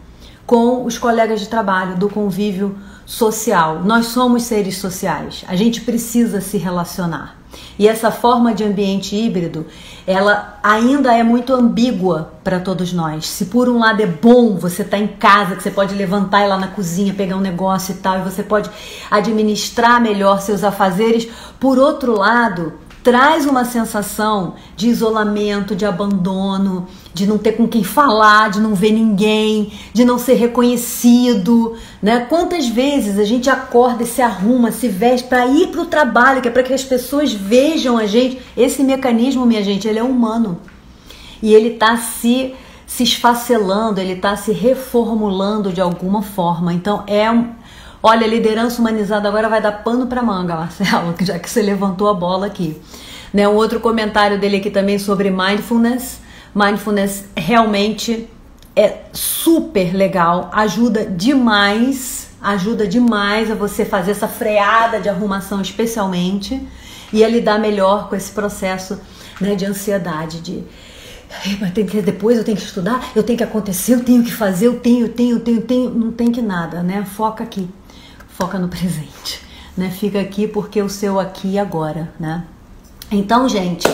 [0.46, 3.82] com os colegas de trabalho, do convívio social.
[3.84, 5.44] Nós somos seres sociais.
[5.48, 7.35] A gente precisa se relacionar.
[7.78, 9.66] E essa forma de ambiente híbrido,
[10.06, 13.26] ela ainda é muito ambígua para todos nós.
[13.26, 16.42] Se por um lado é bom você estar tá em casa, que você pode levantar
[16.42, 18.70] e ir lá na cozinha, pegar um negócio e tal, e você pode
[19.10, 21.28] administrar melhor seus afazeres,
[21.60, 27.82] por outro lado, traz uma sensação de isolamento, de abandono, de não ter com quem
[27.82, 32.26] falar, de não ver ninguém, de não ser reconhecido, né?
[32.28, 36.48] Quantas vezes a gente acorda se arruma, se veste para ir para o trabalho, que
[36.48, 38.38] é para que as pessoas vejam a gente.
[38.54, 40.60] Esse mecanismo, minha gente, ele é humano
[41.42, 42.54] e ele está se
[42.86, 46.72] se esfacelando, ele está se reformulando de alguma forma.
[46.74, 47.50] Então é um
[48.02, 52.14] Olha, liderança humanizada agora vai dar pano para manga, Marcelo, já que você levantou a
[52.14, 52.80] bola aqui.
[53.34, 53.48] Né?
[53.48, 56.20] Um outro comentário dele aqui também sobre mindfulness.
[56.56, 58.30] Mindfulness realmente
[58.74, 66.66] é super legal, ajuda demais, ajuda demais a você fazer essa freada de arrumação especialmente
[67.12, 68.98] e a lidar melhor com esse processo
[69.38, 70.64] né, de ansiedade, de
[71.60, 74.32] mas tem que, depois eu tenho que estudar, eu tenho que acontecer, eu tenho que
[74.32, 77.04] fazer, eu tenho, tenho, tenho, tenho, não tem que nada, né?
[77.04, 77.68] Foca aqui,
[78.28, 79.42] foca no presente,
[79.76, 79.90] né?
[79.90, 82.44] Fica aqui porque o seu aqui e agora, né?
[83.10, 83.86] Então, gente,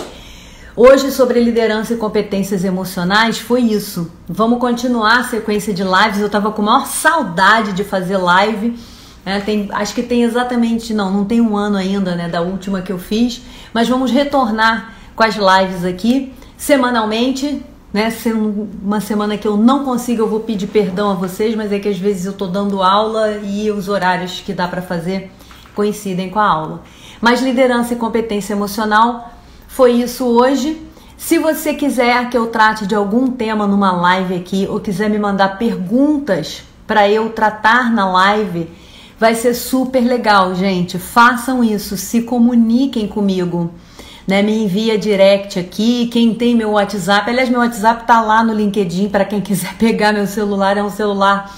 [0.77, 4.11] hoje sobre liderança e competências emocionais foi isso.
[4.29, 6.21] Vamos continuar a sequência de lives.
[6.21, 8.79] Eu tava com maior saudade de fazer live.
[9.25, 9.41] Né?
[9.41, 12.91] Tem, acho que tem exatamente, não, não tem um ano ainda, né, da última que
[12.91, 13.43] eu fiz,
[13.73, 17.61] mas vamos retornar com as lives aqui semanalmente,
[17.93, 18.11] né?
[18.11, 21.79] Se uma semana que eu não consigo, eu vou pedir perdão a vocês, mas é
[21.79, 25.31] que às vezes eu tô dando aula e os horários que dá para fazer
[25.75, 26.83] coincidem com a aula.
[27.21, 29.33] Mas liderança e competência emocional
[29.75, 30.81] foi isso hoje.
[31.17, 35.19] Se você quiser que eu trate de algum tema numa live aqui ou quiser me
[35.19, 38.69] mandar perguntas para eu tratar na live,
[39.19, 40.99] vai ser super legal, gente.
[40.99, 43.71] Façam isso, se comuniquem comigo
[44.27, 44.43] né?
[44.43, 46.07] Me envia direct aqui.
[46.07, 50.13] Quem tem meu WhatsApp, aliás, meu WhatsApp tá lá no LinkedIn para quem quiser pegar
[50.13, 51.55] meu celular, é um celular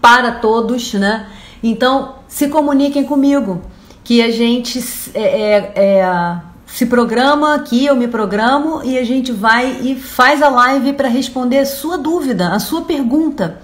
[0.00, 1.26] para todos, né?
[1.62, 3.62] Então, se comuniquem comigo,
[4.02, 4.78] que a gente
[5.14, 6.40] é, é, é,
[6.74, 11.06] se programa aqui, eu me programo e a gente vai e faz a live para
[11.06, 13.60] responder a sua dúvida, a sua pergunta.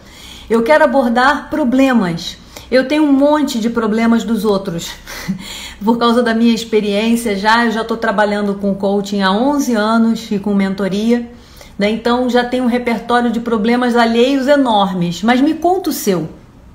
[0.49, 2.39] Eu quero abordar problemas.
[2.71, 4.93] Eu tenho um monte de problemas dos outros.
[5.85, 10.31] Por causa da minha experiência já, eu já estou trabalhando com coaching há 11 anos
[10.31, 11.29] e com mentoria.
[11.77, 11.91] Né?
[11.91, 15.21] Então já tenho um repertório de problemas alheios enormes.
[15.25, 16.29] Mas me conta o seu.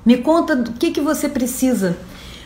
[0.05, 1.95] Me conta o que, que você precisa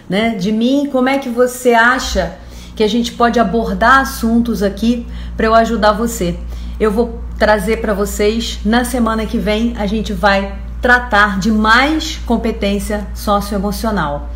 [0.08, 2.38] né, de mim, como é que você acha
[2.80, 5.06] que a gente pode abordar assuntos aqui
[5.36, 6.40] para eu ajudar você.
[6.80, 12.22] Eu vou trazer para vocês na semana que vem, a gente vai tratar de mais
[12.26, 14.30] competência socioemocional.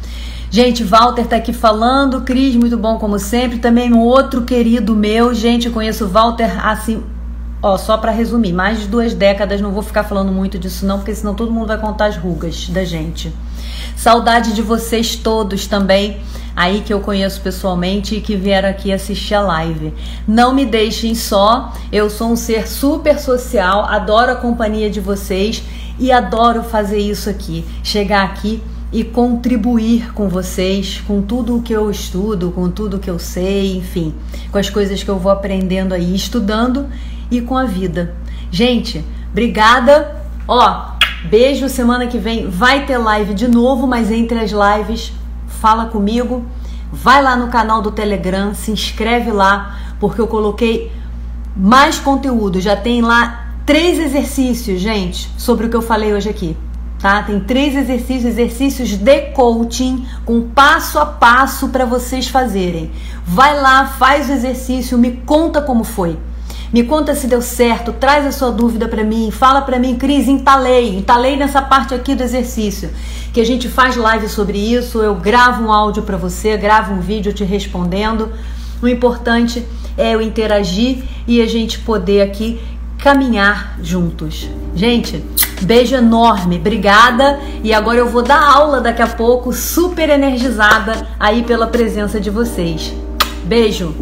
[0.49, 3.59] Gente, Walter tá aqui falando, Cris, muito bom como sempre.
[3.59, 7.01] Também um outro querido meu, gente, eu conheço o Walter assim,
[7.63, 10.97] ó, só para resumir, mais de duas décadas, não vou ficar falando muito disso não,
[10.97, 13.33] porque senão todo mundo vai contar as rugas da gente.
[13.95, 16.17] Saudade de vocês todos também,
[16.53, 19.93] aí que eu conheço pessoalmente e que vieram aqui assistir a live.
[20.27, 25.63] Não me deixem só, eu sou um ser super social, adoro a companhia de vocês
[25.97, 28.61] e adoro fazer isso aqui, chegar aqui
[28.91, 33.17] e contribuir com vocês, com tudo o que eu estudo, com tudo o que eu
[33.17, 34.13] sei, enfim,
[34.51, 36.87] com as coisas que eu vou aprendendo aí, estudando
[37.29, 38.15] e com a vida.
[38.51, 40.23] Gente, obrigada.
[40.47, 40.93] Ó,
[41.25, 41.67] beijo.
[41.69, 45.13] Semana que vem vai ter live de novo, mas entre as lives,
[45.47, 46.45] fala comigo.
[46.91, 50.91] Vai lá no canal do Telegram, se inscreve lá, porque eu coloquei
[51.55, 52.61] mais conteúdo.
[52.61, 56.55] Já tem lá três exercícios, gente, sobre o que eu falei hoje aqui.
[56.99, 57.21] Tá?
[57.23, 62.91] Tem três exercícios, exercícios de coaching com passo a passo para vocês fazerem.
[63.25, 66.17] Vai lá, faz o exercício, me conta como foi.
[66.73, 70.27] Me conta se deu certo, traz a sua dúvida para mim, fala para mim, Cris,
[70.27, 72.89] entalei, entalei nessa parte aqui do exercício,
[73.31, 76.99] que a gente faz live sobre isso, eu gravo um áudio para você, gravo um
[76.99, 78.31] vídeo te respondendo.
[78.81, 79.63] O importante
[79.95, 82.59] é eu interagir e a gente poder aqui
[82.97, 84.49] caminhar juntos.
[84.73, 85.23] Gente,
[85.61, 87.39] beijo enorme, obrigada.
[87.63, 92.31] E agora eu vou dar aula daqui a pouco, super energizada aí pela presença de
[92.31, 92.91] vocês.
[93.43, 93.93] Beijo!